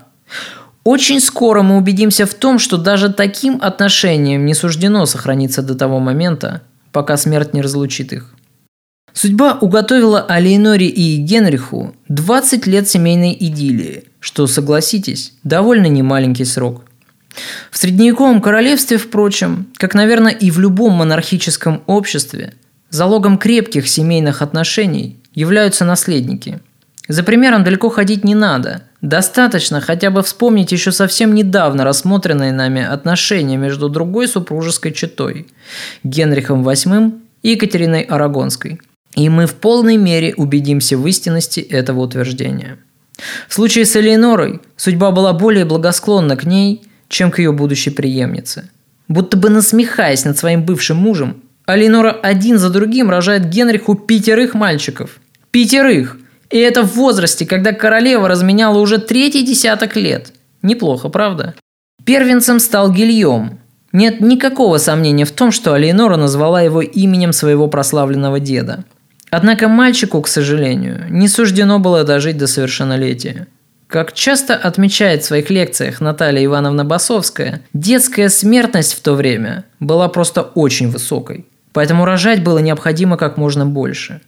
[0.85, 6.01] Очень скоро мы убедимся в том, что даже таким отношениям не суждено сохраниться до того
[6.01, 6.62] момента,
[6.93, 8.35] пока смерть не разлучит их.
[9.13, 16.85] Судьба уготовила Алейноре и Генриху 20 лет семейной идиллии, что, согласитесь, довольно немаленький срок–
[17.71, 22.55] в средневековом королевстве, впрочем, как, наверное, и в любом монархическом обществе,
[22.91, 26.61] залогом крепких семейных отношений являются наследники.
[27.09, 28.83] За примером далеко ходить не надо.
[29.01, 35.49] Достаточно хотя бы вспомнить еще совсем недавно рассмотренные нами отношения между другой супружеской четой–
[36.05, 38.81] Генрихом VIII и Екатериной Арагонской.
[39.15, 42.79] И мы в полной мере убедимся в истинности этого утверждения.
[43.49, 48.71] В случае с Элеонорой судьба была более благосклонна к ней– чем к ее будущей преемнице.
[49.09, 55.21] Будто бы насмехаясь над своим бывшим мужем, Алинора один за другим рожает Генриху пятерых мальчиков.
[55.51, 56.17] Пятерых!
[56.49, 60.33] И это в возрасте, когда королева разменяла уже третий десяток лет.
[60.63, 61.55] Неплохо, правда?
[62.05, 63.59] Первенцем стал Гильем.
[63.93, 68.85] Нет никакого сомнения в том, что Алиенора назвала его именем своего прославленного деда.
[69.31, 73.47] Однако мальчику, к сожалению, не суждено было дожить до совершеннолетия.
[73.87, 80.09] Как часто отмечает в своих лекциях Наталья Ивановна Басовская, детская смертность в то время была
[80.09, 81.47] просто очень высокой.
[81.72, 84.20] Поэтому рожать было необходимо как можно больше.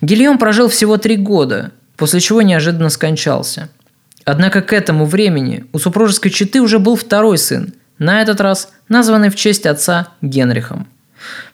[0.00, 3.70] Гильем прожил всего три года, после чего неожиданно скончался.
[4.24, 9.28] Однако к этому времени у супружеской четы уже был второй сын, на этот раз названный
[9.28, 10.88] в честь отца Генрихом.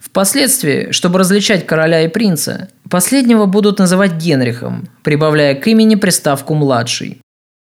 [0.01, 7.21] Впоследствии, чтобы различать короля и принца, последнего будут называть Генрихом, прибавляя к имени приставку «младший».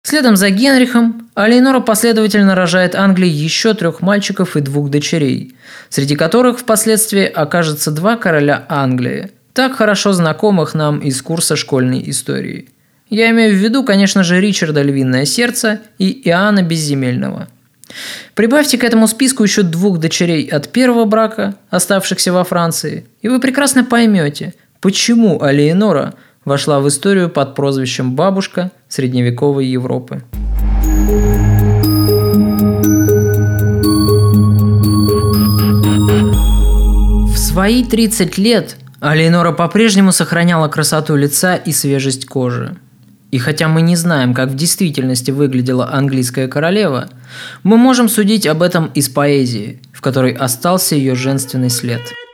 [0.04, 5.56] Следом за Генрихом Алейнора последовательно рожает Англии еще трех мальчиков и двух дочерей,
[5.88, 12.68] среди которых впоследствии окажется два короля Англии, так хорошо знакомых нам из курса школьной истории.
[13.08, 17.48] Я имею в виду, конечно же, Ричарда Львиное Сердце и Иоанна Безземельного–
[18.34, 23.40] Прибавьте к этому списку еще двух дочерей от первого брака, оставшихся во Франции, и вы
[23.40, 26.14] прекрасно поймете, почему Алиенора
[26.44, 30.22] вошла в историю под прозвищем «бабушка» средневековой Европы.
[37.26, 42.76] В свои 30 лет Алиенора по-прежнему сохраняла красоту лица и свежесть кожи–
[43.36, 47.10] и хотя мы не знаем, как в действительности выглядела английская королева,
[47.64, 52.00] мы можем судить об этом из поэзии, в которой остался ее женственный след–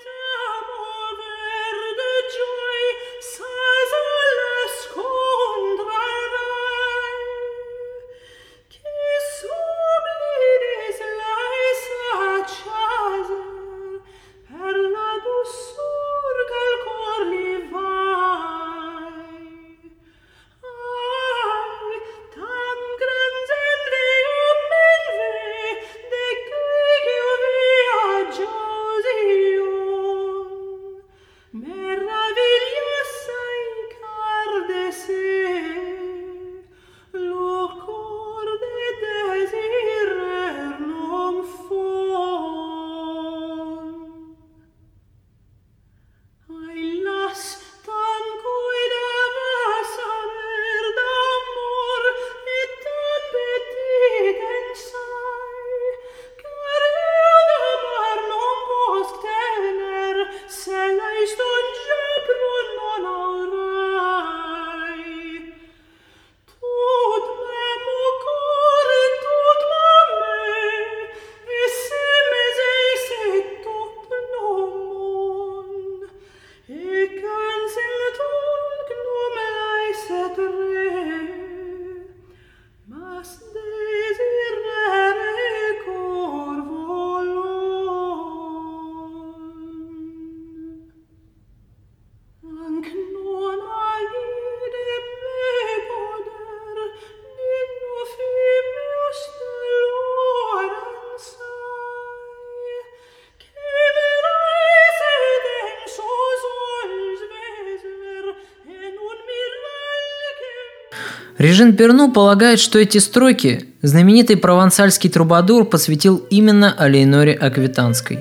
[111.73, 118.19] Режин Перну полагает, что эти строки знаменитый провансальский трубадур посвятил именно Алейноре Аквитанской.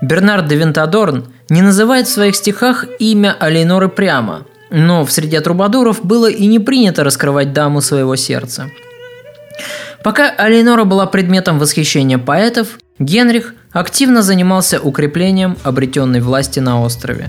[0.00, 6.02] Бернард де Винтадорн не называет в своих стихах имя Алейноры прямо, но в среде трубадуров
[6.02, 8.70] было и не принято раскрывать даму своего сердца.
[10.02, 17.28] Пока Алейнора была предметом восхищения поэтов, Генрих активно занимался укреплением обретенной власти на острове.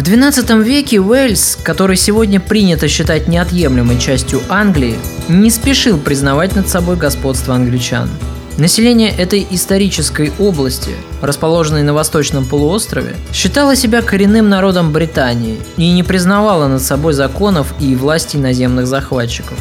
[0.00, 4.98] В XII веке Уэльс, который сегодня принято считать неотъемлемой частью Англии,
[5.28, 8.08] не спешил признавать над собой господство англичан.
[8.56, 16.02] Население этой исторической области, расположенной на восточном полуострове, считало себя коренным народом Британии и не
[16.02, 19.58] признавало над собой законов и власти наземных захватчиков.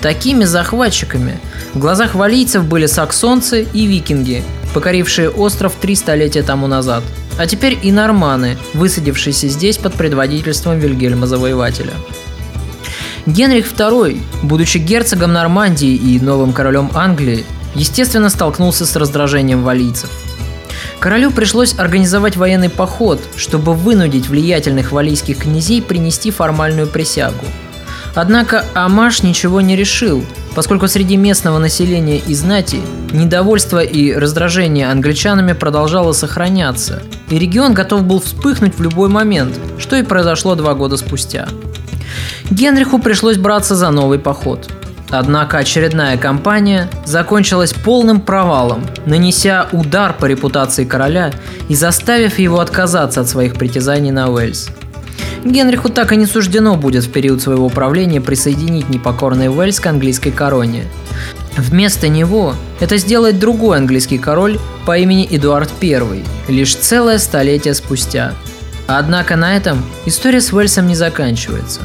[0.00, 1.38] Такими захватчиками
[1.74, 7.04] в глазах валийцев были саксонцы и викинги, покорившие остров три столетия тому назад–
[7.38, 11.92] а теперь и норманы, высадившиеся здесь под предводительством Вильгельма Завоевателя.
[13.26, 20.10] Генрих II, будучи герцогом Нормандии и новым королем Англии, естественно столкнулся с раздражением валийцев.
[20.98, 27.44] Королю пришлось организовать военный поход, чтобы вынудить влиятельных валийских князей принести формальную присягу.
[28.14, 32.80] Однако Амаш ничего не решил, поскольку среди местного населения и знати
[33.12, 39.96] недовольство и раздражение англичанами продолжало сохраняться, и регион готов был вспыхнуть в любой момент, что
[39.96, 41.48] и произошло два года спустя.
[42.50, 44.70] Генриху пришлось браться за новый поход.
[45.10, 51.32] Однако очередная кампания закончилась полным провалом, нанеся удар по репутации короля
[51.68, 54.70] и заставив его отказаться от своих притязаний на Уэльс–
[55.44, 60.30] Генриху так и не суждено будет в период своего правления присоединить непокорный Уэльс к английской
[60.30, 60.86] короне.
[61.56, 68.32] Вместо него это сделает другой английский король по имени Эдуард I, лишь целое столетие спустя.
[68.86, 71.80] Однако на этом история с Уэльсом не заканчивается.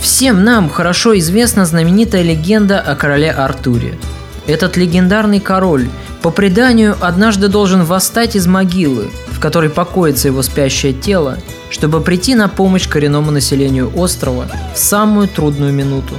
[0.00, 3.98] Всем нам хорошо известна знаменитая легенда о короле Артуре.
[4.46, 5.88] Этот легендарный король
[6.22, 11.38] по преданию однажды должен восстать из могилы, в которой покоится его спящее тело,
[11.74, 16.14] чтобы прийти на помощь коренному населению острова в самую трудную минуту.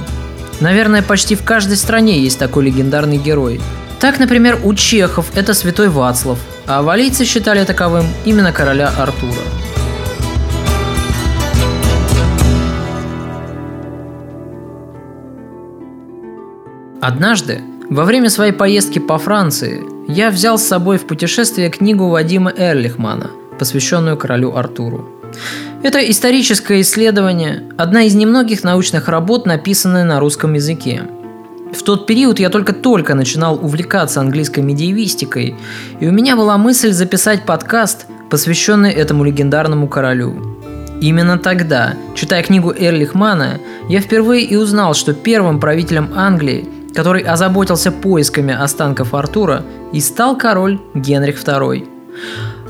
[0.60, 3.58] Наверное, почти в каждой стране есть такой легендарный герой.
[3.98, 9.40] Так, например, у чехов это святой Вацлав, а валийцы считали таковым именно короля Артура.
[17.00, 22.52] Однажды, во время своей поездки по Франции, я взял с собой в путешествие книгу Вадима
[22.54, 25.15] Эрлихмана, посвященную королю Артуру.
[25.82, 31.02] Это историческое исследование, одна из немногих научных работ, написанная на русском языке.
[31.72, 35.56] В тот период я только-только начинал увлекаться английской медиевистикой,
[36.00, 40.58] и у меня была мысль записать подкаст, посвященный этому легендарному королю.
[41.00, 47.92] Именно тогда, читая книгу Эрлихмана, я впервые и узнал, что первым правителем Англии, который озаботился
[47.92, 49.62] поисками останков Артура,
[49.92, 51.86] и стал король Генрих II.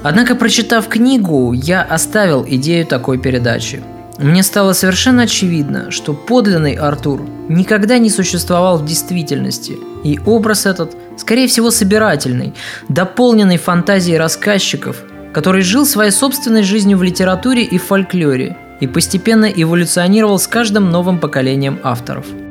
[0.09, 3.82] Однако, прочитав книгу, я оставил идею такой передачи.
[4.18, 10.96] Мне стало совершенно очевидно, что подлинный Артур никогда не существовал в действительности, и образ этот,
[11.18, 12.54] скорее всего, собирательный,
[12.88, 15.02] дополненный фантазией рассказчиков,
[15.34, 21.18] который жил своей собственной жизнью в литературе и фольклоре и постепенно эволюционировал с каждым новым
[21.18, 22.26] поколением авторов–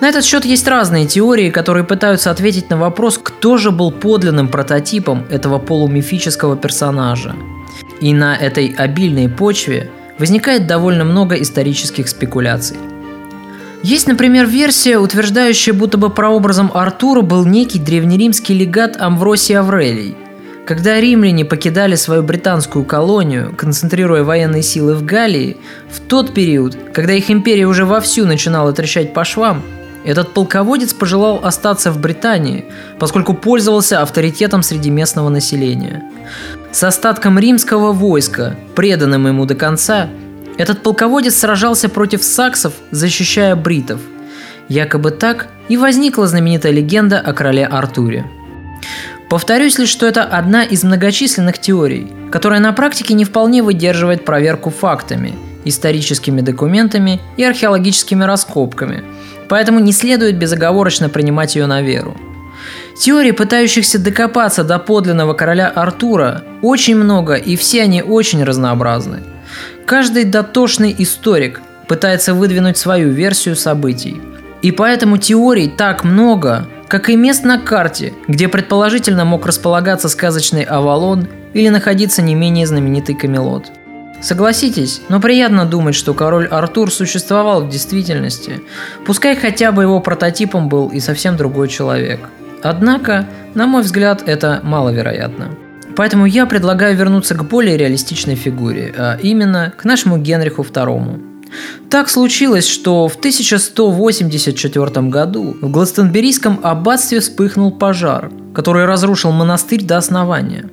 [0.00, 4.48] на этот счет есть разные теории, которые пытаются ответить на вопрос, кто же был подлинным
[4.48, 7.34] прототипом этого полумифического персонажа.
[8.00, 12.76] И на этой обильной почве возникает довольно много исторических спекуляций.
[13.82, 20.16] Есть, например, версия, утверждающая, будто бы прообразом Артура был некий древнеримский легат Амвросий Аврелий.
[20.66, 27.12] Когда римляне покидали свою британскую колонию, концентрируя военные силы в Галлии, в тот период, когда
[27.12, 29.62] их империя уже вовсю начинала трещать по швам,
[30.06, 32.66] этот полководец пожелал остаться в Британии,
[33.00, 36.04] поскольку пользовался авторитетом среди местного населения.
[36.70, 40.08] С остатком римского войска, преданным ему до конца,
[40.58, 44.00] этот полководец сражался против саксов, защищая бритов.
[44.68, 48.26] Якобы так и возникла знаменитая легенда о короле Артуре.
[49.28, 54.70] Повторюсь лишь, что это одна из многочисленных теорий, которая на практике не вполне выдерживает проверку
[54.70, 55.34] фактами,
[55.64, 59.02] историческими документами и археологическими раскопками–
[59.48, 62.16] Поэтому не следует безоговорочно принимать ее на веру.
[62.98, 69.22] Теорий, пытающихся докопаться до подлинного короля Артура, очень много, и все они очень разнообразны.
[69.84, 74.20] Каждый дотошный историк пытается выдвинуть свою версию событий.
[74.62, 80.62] И поэтому теорий так много, как и мест на карте, где предположительно мог располагаться сказочный
[80.62, 83.66] Авалон или находиться не менее знаменитый Камелот.
[84.22, 88.60] Согласитесь, но приятно думать, что король Артур существовал в действительности.
[89.04, 92.20] Пускай хотя бы его прототипом был и совсем другой человек.
[92.62, 95.50] Однако, на мой взгляд, это маловероятно.
[95.96, 101.36] Поэтому я предлагаю вернуться к более реалистичной фигуре, а именно к нашему Генриху II.
[101.88, 109.96] Так случилось, что в 1184 году в Гластенберийском аббатстве вспыхнул пожар, который разрушил монастырь до
[109.96, 110.68] основания.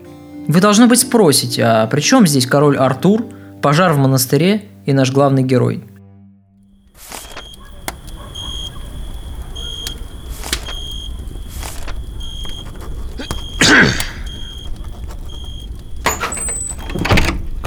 [0.47, 3.25] Вы, должно быть, спросите, а при чем здесь король Артур,
[3.61, 5.83] пожар в монастыре и наш главный герой–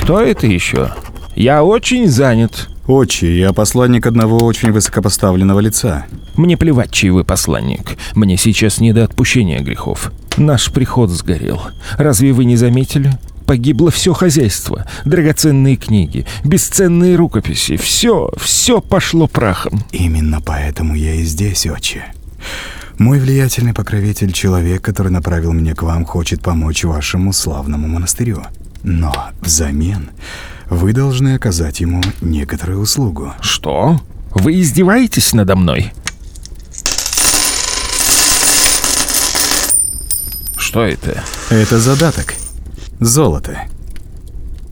[0.06, 0.92] Кто это еще?
[1.34, 2.68] Я очень занят.
[2.86, 6.06] Отче, я посланник одного очень высокопоставленного лица.
[6.36, 7.96] Мне плевать, чей вы посланник.
[8.14, 10.12] Мне сейчас не до отпущения грехов.
[10.36, 11.60] Наш приход сгорел.
[11.96, 13.18] Разве вы не заметили?
[13.46, 17.76] Погибло все хозяйство, драгоценные книги, бесценные рукописи.
[17.76, 19.84] Все, все пошло прахом.
[19.92, 22.06] Именно поэтому я и здесь, отче.
[22.98, 28.42] Мой влиятельный покровитель, человек, который направил меня к вам, хочет помочь вашему славному монастырю.
[28.82, 30.10] Но взамен
[30.68, 33.32] вы должны оказать ему некоторую услугу.
[33.40, 34.00] Что?
[34.34, 35.92] Вы издеваетесь надо мной?
[40.76, 41.22] Что это?
[41.48, 42.34] Это задаток.
[43.00, 43.62] Золото.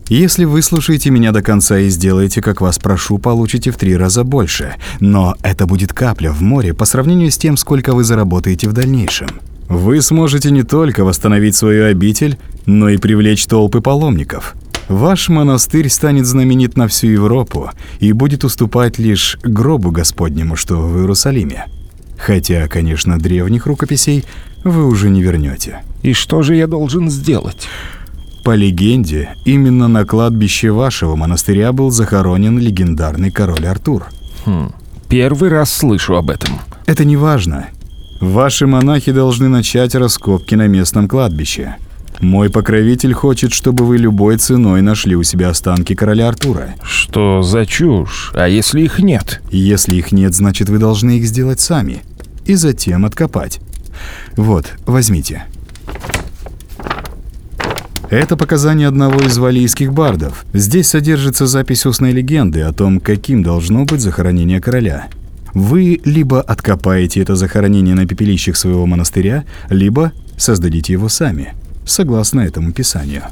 [0.07, 4.23] Если вы слушаете меня до конца и сделаете, как вас прошу, получите в три раза
[4.23, 4.75] больше.
[4.99, 9.29] Но это будет капля в море по сравнению с тем, сколько вы заработаете в дальнейшем.
[9.67, 12.37] Вы сможете не только восстановить свою обитель,
[12.67, 14.53] но и привлечь толпы паломников.
[14.87, 20.99] Ваш монастырь станет знаменит на всю Европу и будет уступать лишь гробу Господнему, что в
[20.99, 21.65] Иерусалиме.
[22.15, 24.23] Хотя, конечно, древних рукописей
[24.65, 25.83] вы уже не вернете.
[26.01, 27.67] И что же я должен сделать?
[28.43, 34.07] По легенде, именно на кладбище вашего монастыря был захоронен легендарный король Артур.
[34.45, 34.71] Хм,
[35.07, 36.59] первый раз слышу об этом.
[36.85, 37.67] Это не важно.
[38.21, 41.75] Ваши монахи должны начать раскопки на местном кладбище.
[42.21, 46.75] Мой покровитель хочет, чтобы вы любой ценой нашли у себя останки короля Артура.
[46.81, 48.31] Что за чушь?
[48.33, 49.41] А если их нет?
[49.51, 52.03] Если их нет, значит вы должны их сделать сами.
[52.45, 53.59] И затем откопать.
[54.35, 55.45] Вот, возьмите.
[58.09, 60.45] Это показания одного из валийских бардов.
[60.53, 65.07] Здесь содержится запись устной легенды о том, каким должно быть захоронение короля.
[65.53, 71.53] Вы либо откопаете это захоронение на пепелищах своего монастыря, либо создадите его сами,
[71.85, 73.23] согласно этому писанию.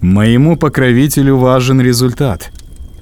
[0.00, 2.50] Моему покровителю важен результат.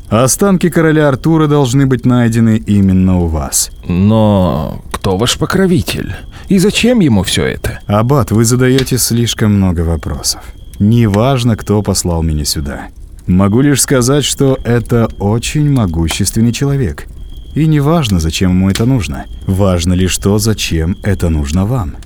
[0.09, 3.71] Останки короля Артура должны быть найдены именно у вас.
[3.89, 6.15] Но кто ваш покровитель?
[6.49, 7.81] И зачем ему все это?
[7.87, 10.43] Аббат, вы задаете слишком много вопросов.
[10.79, 12.89] Неважно, кто послал меня сюда.
[13.27, 17.07] Могу лишь сказать, что это очень могущественный человек–
[17.55, 19.27] и не важно, зачем ему это нужно.
[19.47, 21.97] Важно лишь то, зачем это нужно вам.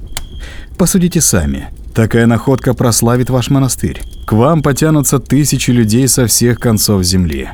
[0.77, 1.69] Посудите сами.
[1.95, 4.03] Такая находка прославит ваш монастырь.
[4.27, 7.49] К вам потянутся тысячи людей со всех концов земли.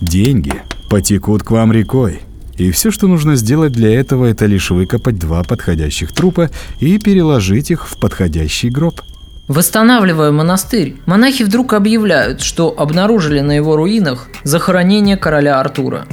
[0.00, 0.54] Деньги
[0.88, 2.20] потекут к вам рекой.
[2.60, 7.70] И все, что нужно сделать для этого, это лишь выкопать два подходящих трупа и переложить
[7.70, 9.00] их в подходящий гроб.
[9.48, 16.06] Восстанавливая монастырь, монахи вдруг объявляют, что обнаружили на его руинах захоронение короля Артура.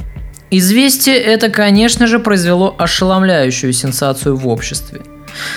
[0.50, 5.02] Известие это, конечно же, произвело ошеломляющую сенсацию в обществе.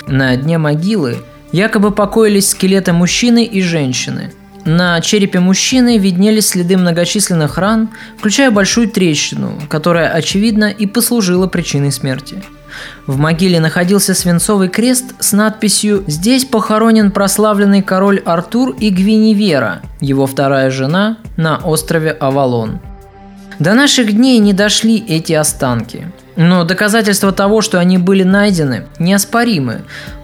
[0.06, 1.16] На дне могилы
[1.52, 4.30] якобы покоились скелеты мужчины и женщины.
[4.64, 7.88] На черепе мужчины виднелись следы многочисленных ран,
[8.18, 12.42] включая большую трещину, которая, очевидно, и послужила причиной смерти.
[13.06, 20.26] В могиле находился свинцовый крест с надписью «Здесь похоронен прославленный король Артур и Гвиневера, его
[20.26, 22.80] вторая жена, на острове Авалон».
[23.58, 26.06] До наших дней не дошли эти останки.
[26.36, 29.82] Но доказательства того, что они были найдены, неоспоримы,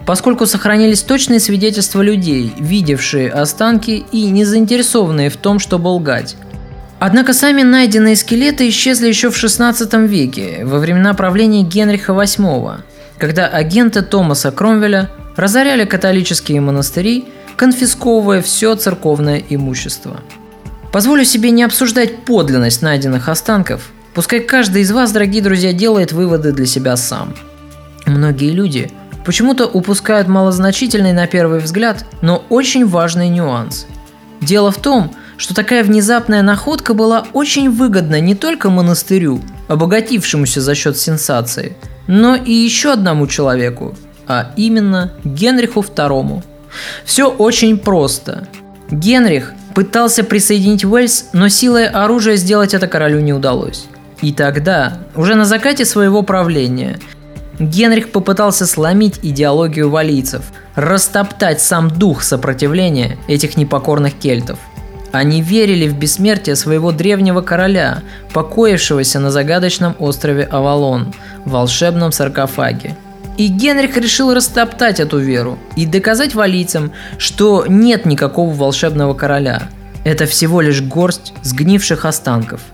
[0.08, 6.36] поскольку сохранились точные свидетельства людей, видевшие останки и не заинтересованные в том, чтобы лгать.
[6.98, 12.78] Однако сами найденные скелеты исчезли еще в XVI веке, во времена правления Генриха VIII,
[13.18, 17.26] когда агенты Томаса Кромвеля разоряли католические монастыри,
[17.58, 20.20] конфисковывая все церковное имущество–
[20.90, 23.90] Позволю себе не обсуждать подлинность найденных останков.
[24.14, 27.34] Пускай каждый из вас, дорогие друзья, делает выводы для себя сам.
[28.06, 28.90] Многие люди
[29.28, 33.86] почему-то упускают малозначительный на первый взгляд, но очень важный нюанс.
[34.40, 40.74] Дело в том, что такая внезапная находка была очень выгодна не только монастырю, обогатившемуся за
[40.74, 41.76] счет сенсации,
[42.06, 43.94] но и еще одному человеку,
[44.26, 46.42] а именно Генриху II.
[47.04, 48.48] Все очень просто.
[48.90, 53.88] Генрих пытался присоединить Уэльс, но силой оружия сделать это королю не удалось.
[54.22, 56.98] И тогда, уже на закате своего правления,
[57.58, 60.42] Генрих попытался сломить идеологию валийцев,
[60.76, 64.58] растоптать сам дух сопротивления этих непокорных кельтов.
[65.10, 68.02] Они верили в бессмертие своего древнего короля,
[68.32, 71.12] покоившегося на загадочном острове Авалон,
[71.44, 72.94] в волшебном саркофаге.
[73.36, 79.62] И Генрих решил растоптать эту веру и доказать валийцам, что нет никакого волшебного короля.
[80.04, 82.60] Это всего лишь горсть сгнивших останков–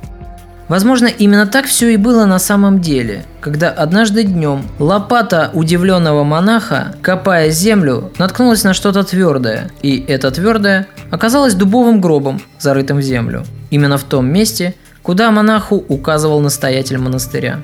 [0.68, 6.94] Возможно, именно так все и было на самом деле, когда однажды днем лопата удивленного монаха,
[7.02, 13.44] копая землю, наткнулась на что-то твердое, и это твердое оказалось дубовым гробом, зарытым в землю.
[13.70, 17.60] Именно в том месте, куда монаху указывал настоятель монастыря.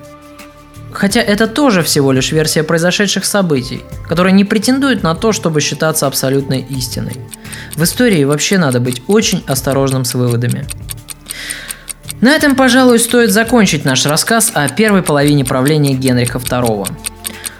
[0.93, 6.07] Хотя это тоже всего лишь версия произошедших событий, которая не претендует на то, чтобы считаться
[6.07, 7.17] абсолютной истиной.
[7.77, 10.67] В истории вообще надо быть очень осторожным с выводами.
[12.21, 16.87] На этом, пожалуй, стоит закончить наш рассказ о первой половине правления Генриха II.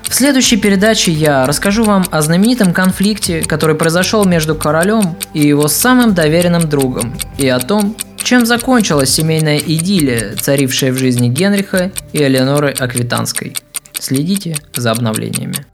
[0.03, 5.67] В следующей передаче я расскажу вам о знаменитом конфликте, который произошел между королем и его
[5.69, 12.23] самым доверенным другом, и о том, чем закончилась семейная идиллия, царившая в жизни Генриха и
[12.23, 13.57] Элеоноры Аквитанской.
[13.99, 15.65] Следите за обновлениями.